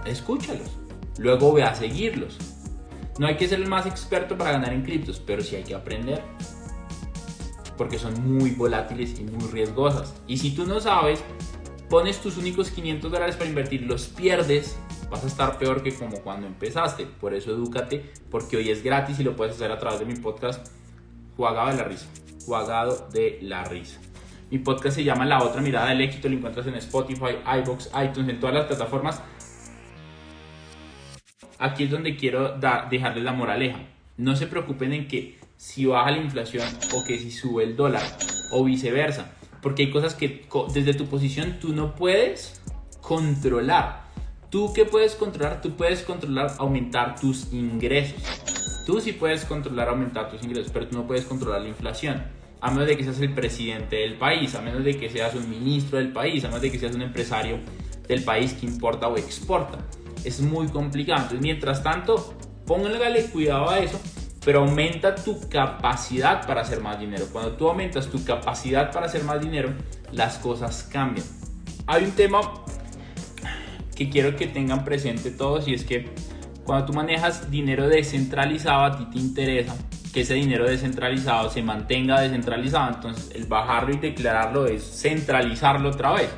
Escúchalos. 0.06 0.70
Luego 1.18 1.52
ve 1.52 1.64
a 1.64 1.74
seguirlos. 1.74 2.38
No 3.18 3.26
hay 3.26 3.36
que 3.36 3.46
ser 3.46 3.60
el 3.60 3.68
más 3.68 3.84
experto 3.84 4.38
para 4.38 4.52
ganar 4.52 4.72
en 4.72 4.82
criptos, 4.82 5.20
pero 5.20 5.42
sí 5.42 5.54
hay 5.56 5.64
que 5.64 5.74
aprender. 5.74 6.22
Porque 7.76 7.98
son 7.98 8.38
muy 8.38 8.52
volátiles 8.52 9.20
y 9.20 9.24
muy 9.24 9.48
riesgosas. 9.48 10.14
Y 10.26 10.38
si 10.38 10.52
tú 10.52 10.66
no 10.66 10.80
sabes, 10.80 11.22
pones 11.90 12.22
tus 12.22 12.38
únicos 12.38 12.70
500 12.70 13.12
dólares 13.12 13.36
para 13.36 13.50
invertir, 13.50 13.82
los 13.82 14.06
pierdes 14.06 14.78
vas 15.14 15.22
a 15.22 15.28
estar 15.28 15.58
peor 15.58 15.84
que 15.84 15.94
como 15.94 16.18
cuando 16.22 16.48
empezaste. 16.48 17.06
Por 17.06 17.34
eso 17.34 17.52
edúcate, 17.52 18.10
porque 18.32 18.56
hoy 18.56 18.70
es 18.70 18.82
gratis 18.82 19.20
y 19.20 19.22
lo 19.22 19.36
puedes 19.36 19.54
hacer 19.54 19.70
a 19.70 19.78
través 19.78 20.00
de 20.00 20.06
mi 20.06 20.16
podcast 20.16 20.66
Jugado 21.36 21.68
de 21.68 21.76
la 21.76 21.84
Risa. 21.84 22.06
Jugado 22.44 23.08
de 23.12 23.38
la 23.42 23.62
Risa. 23.64 24.00
Mi 24.50 24.58
podcast 24.58 24.96
se 24.96 25.04
llama 25.04 25.24
La 25.24 25.40
Otra 25.40 25.60
Mirada 25.60 25.90
del 25.90 26.00
Éxito, 26.00 26.28
lo 26.28 26.36
encuentras 26.36 26.66
en 26.66 26.74
Spotify, 26.74 27.36
iBox, 27.60 27.90
iTunes, 28.04 28.28
en 28.28 28.40
todas 28.40 28.56
las 28.56 28.66
plataformas. 28.66 29.22
Aquí 31.60 31.84
es 31.84 31.90
donde 31.90 32.16
quiero 32.16 32.58
dejarles 32.90 33.22
la 33.22 33.32
moraleja. 33.32 33.78
No 34.16 34.34
se 34.34 34.48
preocupen 34.48 34.92
en 34.92 35.06
que 35.06 35.38
si 35.56 35.86
baja 35.86 36.10
la 36.10 36.18
inflación 36.18 36.66
o 36.92 37.04
que 37.04 37.20
si 37.20 37.30
sube 37.30 37.62
el 37.62 37.76
dólar 37.76 38.02
o 38.50 38.64
viceversa. 38.64 39.30
Porque 39.62 39.84
hay 39.84 39.90
cosas 39.90 40.14
que 40.14 40.46
desde 40.74 40.94
tu 40.94 41.06
posición 41.06 41.58
tú 41.60 41.72
no 41.72 41.94
puedes 41.94 42.60
controlar. 43.00 44.03
¿Tú 44.54 44.72
qué 44.72 44.84
puedes 44.84 45.16
controlar? 45.16 45.60
Tú 45.60 45.72
puedes 45.72 46.02
controlar 46.02 46.54
aumentar 46.58 47.18
tus 47.18 47.52
ingresos. 47.52 48.22
Tú 48.86 49.00
sí 49.00 49.12
puedes 49.12 49.44
controlar 49.44 49.88
aumentar 49.88 50.30
tus 50.30 50.44
ingresos, 50.44 50.70
pero 50.72 50.86
tú 50.86 50.96
no 50.96 51.08
puedes 51.08 51.24
controlar 51.24 51.62
la 51.62 51.66
inflación. 51.66 52.22
A 52.60 52.70
menos 52.70 52.86
de 52.86 52.96
que 52.96 53.02
seas 53.02 53.18
el 53.18 53.34
presidente 53.34 53.96
del 53.96 54.16
país, 54.16 54.54
a 54.54 54.60
menos 54.60 54.84
de 54.84 54.96
que 54.96 55.10
seas 55.10 55.34
un 55.34 55.50
ministro 55.50 55.98
del 55.98 56.12
país, 56.12 56.44
a 56.44 56.46
menos 56.46 56.62
de 56.62 56.70
que 56.70 56.78
seas 56.78 56.94
un 56.94 57.02
empresario 57.02 57.58
del 58.06 58.22
país 58.22 58.52
que 58.52 58.66
importa 58.66 59.08
o 59.08 59.16
exporta. 59.16 59.78
Es 60.22 60.40
muy 60.40 60.68
complicado. 60.68 61.22
Entonces, 61.22 61.40
mientras 61.40 61.82
tanto, 61.82 62.34
póngale 62.64 63.24
cuidado 63.24 63.70
a 63.70 63.80
eso, 63.80 64.00
pero 64.44 64.60
aumenta 64.60 65.16
tu 65.16 65.48
capacidad 65.48 66.46
para 66.46 66.60
hacer 66.60 66.80
más 66.80 67.00
dinero. 67.00 67.26
Cuando 67.32 67.56
tú 67.56 67.68
aumentas 67.68 68.06
tu 68.06 68.24
capacidad 68.24 68.92
para 68.92 69.06
hacer 69.06 69.24
más 69.24 69.40
dinero, 69.40 69.74
las 70.12 70.38
cosas 70.38 70.88
cambian. 70.92 71.26
Hay 71.88 72.04
un 72.04 72.12
tema 72.12 72.40
que 73.94 74.10
quiero 74.10 74.36
que 74.36 74.46
tengan 74.46 74.84
presente 74.84 75.30
todos 75.30 75.68
y 75.68 75.74
es 75.74 75.84
que 75.84 76.10
cuando 76.64 76.86
tú 76.86 76.92
manejas 76.92 77.50
dinero 77.50 77.88
descentralizado 77.88 78.84
a 78.84 78.98
ti 78.98 79.06
te 79.12 79.18
interesa 79.18 79.76
que 80.14 80.20
ese 80.20 80.34
dinero 80.34 80.64
descentralizado 80.68 81.50
se 81.50 81.60
mantenga 81.60 82.20
descentralizado, 82.20 82.94
entonces 82.94 83.32
el 83.34 83.46
bajarlo 83.46 83.94
y 83.94 83.98
declararlo 83.98 84.66
es 84.66 84.84
centralizarlo 84.84 85.88
otra 85.90 86.12
vez. 86.12 86.30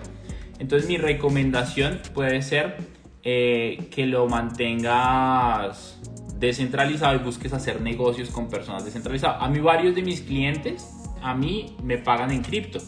Entonces 0.58 0.88
mi 0.88 0.96
recomendación 0.96 2.00
puede 2.14 2.40
ser 2.40 2.78
eh, 3.22 3.88
que 3.90 4.06
lo 4.06 4.26
mantengas 4.28 6.00
descentralizado 6.38 7.16
y 7.16 7.18
busques 7.18 7.52
hacer 7.52 7.82
negocios 7.82 8.30
con 8.30 8.48
personas 8.48 8.84
descentralizadas. 8.86 9.42
A 9.42 9.48
mí 9.48 9.60
varios 9.60 9.94
de 9.94 10.02
mis 10.02 10.22
clientes, 10.22 10.88
a 11.20 11.34
mí 11.34 11.76
me 11.82 11.98
pagan 11.98 12.30
en 12.30 12.42
cripto. 12.42 12.78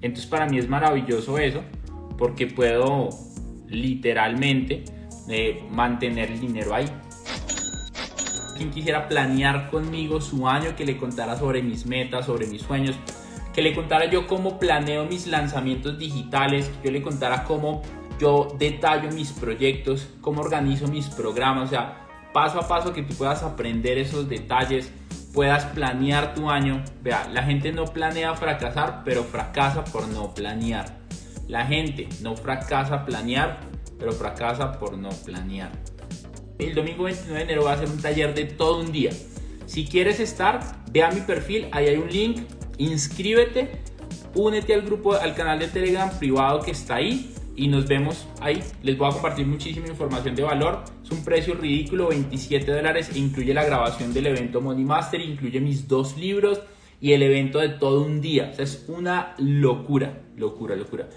Entonces 0.00 0.26
para 0.26 0.46
mí 0.46 0.58
es 0.58 0.70
maravilloso 0.70 1.36
eso 1.36 1.62
porque 2.16 2.46
puedo 2.46 3.10
literalmente 3.68 4.84
mantener 5.70 6.30
el 6.30 6.40
dinero 6.40 6.74
ahí. 6.74 6.86
Quien 8.56 8.70
quisiera 8.70 9.08
planear 9.08 9.70
conmigo 9.70 10.20
su 10.20 10.48
año, 10.48 10.74
que 10.74 10.84
le 10.84 10.96
contara 10.96 11.36
sobre 11.36 11.62
mis 11.62 11.86
metas, 11.86 12.26
sobre 12.26 12.46
mis 12.46 12.62
sueños, 12.62 12.96
que 13.52 13.62
le 13.62 13.74
contara 13.74 14.10
yo 14.10 14.26
cómo 14.26 14.58
planeo 14.58 15.04
mis 15.04 15.26
lanzamientos 15.26 15.98
digitales, 15.98 16.70
que 16.82 16.88
yo 16.88 16.92
le 16.92 17.02
contara 17.02 17.44
cómo 17.44 17.82
yo 18.18 18.56
detallo 18.58 19.12
mis 19.12 19.30
proyectos, 19.32 20.08
cómo 20.20 20.40
organizo 20.40 20.88
mis 20.88 21.06
programas, 21.08 21.68
o 21.68 21.70
sea, 21.70 22.06
paso 22.32 22.58
a 22.58 22.66
paso 22.66 22.92
que 22.92 23.02
tú 23.02 23.14
puedas 23.14 23.42
aprender 23.42 23.96
esos 23.98 24.28
detalles, 24.28 24.90
puedas 25.32 25.64
planear 25.66 26.34
tu 26.34 26.50
año. 26.50 26.82
Vea, 27.02 27.28
la 27.32 27.44
gente 27.44 27.70
no 27.72 27.84
planea 27.84 28.34
fracasar, 28.34 29.02
pero 29.04 29.22
fracasa 29.22 29.84
por 29.84 30.08
no 30.08 30.34
planear. 30.34 30.98
La 31.48 31.64
gente 31.64 32.08
no 32.20 32.36
fracasa 32.36 33.06
planear, 33.06 33.60
pero 33.98 34.12
fracasa 34.12 34.78
por 34.78 34.98
no 34.98 35.08
planear. 35.08 35.72
El 36.58 36.74
domingo 36.74 37.04
29 37.04 37.38
de 37.38 37.44
enero 37.44 37.64
va 37.64 37.72
a 37.72 37.78
ser 37.78 37.88
un 37.88 38.00
taller 38.02 38.34
de 38.34 38.44
todo 38.44 38.80
un 38.80 38.92
día. 38.92 39.10
Si 39.64 39.86
quieres 39.86 40.20
estar, 40.20 40.60
ve 40.92 41.02
a 41.02 41.10
mi 41.10 41.22
perfil, 41.22 41.68
ahí 41.72 41.86
hay 41.86 41.96
un 41.96 42.10
link, 42.10 42.42
inscríbete, 42.76 43.80
únete 44.34 44.74
al 44.74 44.82
grupo, 44.82 45.14
al 45.14 45.34
canal 45.34 45.58
de 45.58 45.68
Telegram 45.68 46.10
privado 46.18 46.60
que 46.60 46.72
está 46.72 46.96
ahí 46.96 47.32
y 47.56 47.68
nos 47.68 47.88
vemos 47.88 48.28
ahí. 48.40 48.62
Les 48.82 48.98
voy 48.98 49.08
a 49.08 49.12
compartir 49.12 49.46
muchísima 49.46 49.88
información 49.88 50.34
de 50.34 50.42
valor. 50.42 50.84
Es 51.02 51.10
un 51.10 51.24
precio 51.24 51.54
ridículo, 51.54 52.08
27 52.08 52.70
dólares, 52.70 53.10
e 53.14 53.18
incluye 53.18 53.54
la 53.54 53.64
grabación 53.64 54.12
del 54.12 54.26
evento 54.26 54.60
Money 54.60 54.84
Master, 54.84 55.22
incluye 55.22 55.60
mis 55.60 55.88
dos 55.88 56.18
libros 56.18 56.60
y 57.00 57.12
el 57.12 57.22
evento 57.22 57.58
de 57.58 57.70
todo 57.70 58.02
un 58.02 58.20
día. 58.20 58.50
O 58.52 58.54
sea, 58.54 58.64
es 58.64 58.84
una 58.88 59.34
locura, 59.38 60.20
locura, 60.36 60.76
locura 60.76 61.08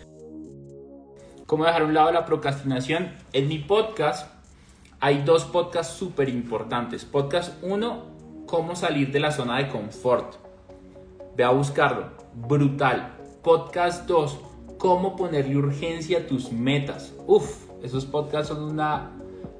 cómo 1.51 1.65
dejar 1.65 1.81
a 1.81 1.85
un 1.85 1.93
lado 1.93 2.13
la 2.13 2.23
procrastinación. 2.23 3.11
En 3.33 3.49
mi 3.49 3.59
podcast 3.59 4.31
hay 5.01 5.21
dos 5.23 5.43
podcasts 5.43 5.97
súper 5.97 6.29
importantes. 6.29 7.03
Podcast 7.03 7.61
1, 7.61 8.45
cómo 8.45 8.73
salir 8.73 9.11
de 9.11 9.19
la 9.19 9.31
zona 9.31 9.57
de 9.57 9.67
confort. 9.67 10.35
Ve 11.35 11.43
a 11.43 11.49
buscarlo. 11.49 12.11
Brutal. 12.33 13.17
Podcast 13.43 14.07
2, 14.07 14.39
cómo 14.77 15.17
ponerle 15.17 15.57
urgencia 15.57 16.19
a 16.19 16.25
tus 16.25 16.53
metas. 16.53 17.13
Uf, 17.27 17.65
esos 17.83 18.05
podcasts 18.05 18.47
son 18.47 18.63
una 18.63 19.11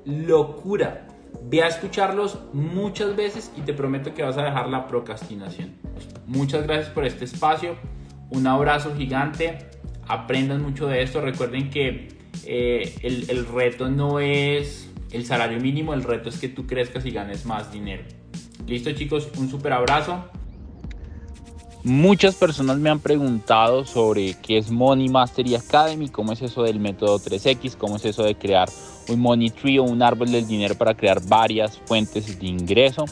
locura. 0.06 1.10
Ve 1.44 1.62
a 1.62 1.68
escucharlos 1.68 2.39
muchas 2.54 3.18
veces 3.18 3.52
y 3.58 3.64
te 3.64 3.74
prometo 3.74 4.14
que 4.14 4.24
vas 4.24 4.38
a 4.38 4.44
dejar 4.44 4.70
la 4.70 4.88
procrastinación. 4.88 5.76
Muchas 6.26 6.64
gracias 6.64 6.88
por 6.88 7.04
este 7.04 7.26
espacio. 7.26 7.76
Un 8.30 8.48
abrazo 8.48 8.96
gigante 8.96 9.72
aprendan 10.08 10.62
mucho 10.62 10.88
de 10.88 11.04
esto. 11.04 11.22
Recuerden 11.22 11.70
que 11.70 12.10
eh, 12.45 12.95
el, 13.02 13.30
el 13.30 13.45
reto 13.45 13.89
no 13.89 14.20
es 14.20 14.89
el 15.12 15.26
salario 15.26 15.60
mínimo, 15.60 15.93
el 15.93 16.04
reto 16.04 16.30
es 16.30 16.38
que 16.38 16.49
tú 16.49 16.66
crezcas 16.66 17.06
y 17.06 17.12
ganes 17.12 17.45
más 17.45 17.72
dinero. 17.72 18.04
Listo 18.68 18.91
chicos, 18.93 19.30
un 19.38 19.49
super 19.49 19.74
abrazo. 19.74 20.24
Muchas 21.84 22.36
personas 22.36 22.78
me 22.78 22.91
han 22.91 22.99
preguntado 22.99 23.86
sobre 23.86 24.36
qué 24.36 24.60
es 24.60 24.70
Money 24.70 25.10
Mastery 25.10 25.56
Academy, 25.56 26.10
cómo 26.10 26.32
es 26.32 26.41
eso 26.43 26.62
del 26.62 26.80
método 26.80 27.18
3X, 27.18 27.76
cómo 27.76 27.95
es 27.95 28.06
eso 28.06 28.24
de 28.24 28.36
crear 28.36 28.70
un 29.10 29.20
Money 29.20 29.49
Tree 29.49 29.80
o 29.80 29.84
un 29.84 30.04
árbol 30.04 30.32
del 30.32 30.47
dinero 30.47 30.76
para 30.76 30.93
crear 30.93 31.20
varias 31.26 31.80
fuentes 31.86 32.39
de 32.39 32.45
ingreso. 32.45 33.06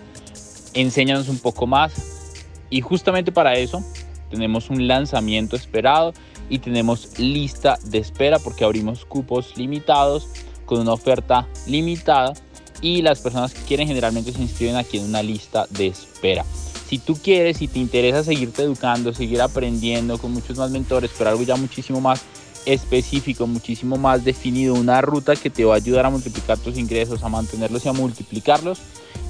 Enséñanos 0.76 1.30
un 1.30 1.40
poco 1.40 1.66
más. 1.66 2.36
Y 2.70 2.82
justamente 2.82 3.32
para 3.32 3.56
eso 3.56 3.84
tenemos 4.30 4.70
un 4.70 4.88
lanzamiento 4.88 5.56
esperado 5.56 6.14
y 6.50 6.60
tenemos 6.60 7.18
lista 7.20 7.78
de 7.86 8.00
espera 8.00 8.40
porque 8.40 8.66
abrimos 8.66 9.06
cupos 9.06 9.58
limitados 9.58 10.28
con 10.66 10.80
una 10.80 10.94
oferta 10.94 11.48
limitada 11.68 12.34
y 12.82 13.02
las 13.02 13.20
personas 13.20 13.54
que 13.54 13.62
quieren 13.62 13.88
generalmente 13.88 14.32
se 14.32 14.42
inscriben 14.42 14.76
aquí 14.76 14.98
en 14.98 15.06
una 15.06 15.22
lista 15.22 15.68
de 15.70 15.88
espera. 15.88 16.46
Si 16.88 16.98
tú 16.98 17.16
quieres, 17.16 17.62
y 17.62 17.68
te 17.68 17.78
interesa 17.78 18.24
seguirte 18.24 18.64
educando, 18.64 19.14
seguir 19.14 19.42
aprendiendo 19.42 20.18
con 20.18 20.32
muchos 20.32 20.58
más 20.58 20.72
mentores, 20.72 21.12
pero 21.18 21.30
algo 21.30 21.44
ya 21.44 21.56
muchísimo 21.56 22.02
más 22.02 22.24
específico, 22.66 23.48
muchísimo 23.48 23.98
más 23.98 24.24
definido, 24.24 24.74
una 24.74 25.02
ruta 25.02 25.36
que 25.36 25.50
te 25.50 25.66
va 25.66 25.74
a 25.74 25.78
ayudar 25.78 26.06
a 26.06 26.10
multiplicar 26.10 26.58
tus 26.58 26.78
ingresos, 26.78 27.24
a 27.24 27.30
mantenerlos 27.30 27.86
y 27.86 27.90
a 27.90 27.94
multiplicarlos, 27.94 28.80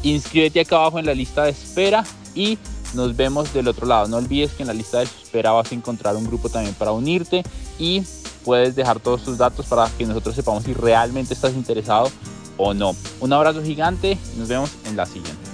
inscríbete 0.03 0.61
acá 0.61 0.77
abajo 0.77 0.99
en 0.99 1.05
la 1.05 1.13
lista 1.13 1.43
de 1.43 1.51
espera 1.51 2.05
y 2.33 2.57
nos 2.93 3.15
vemos 3.15 3.53
del 3.53 3.67
otro 3.67 3.85
lado. 3.85 4.07
No 4.07 4.17
olvides 4.17 4.51
que 4.53 4.63
en 4.63 4.67
la 4.67 4.73
lista 4.73 4.99
de 4.99 5.05
espera 5.05 5.51
vas 5.51 5.71
a 5.71 5.75
encontrar 5.75 6.15
un 6.15 6.25
grupo 6.25 6.49
también 6.49 6.75
para 6.75 6.91
unirte 6.91 7.43
y 7.77 8.03
puedes 8.43 8.75
dejar 8.75 8.99
todos 8.99 9.23
tus 9.23 9.37
datos 9.37 9.65
para 9.65 9.89
que 9.97 10.05
nosotros 10.05 10.35
sepamos 10.35 10.63
si 10.63 10.73
realmente 10.73 11.33
estás 11.33 11.53
interesado 11.53 12.11
o 12.57 12.73
no. 12.73 12.95
Un 13.19 13.33
abrazo 13.33 13.63
gigante 13.63 14.17
y 14.35 14.39
nos 14.39 14.47
vemos 14.47 14.71
en 14.85 14.97
la 14.97 15.05
siguiente. 15.05 15.48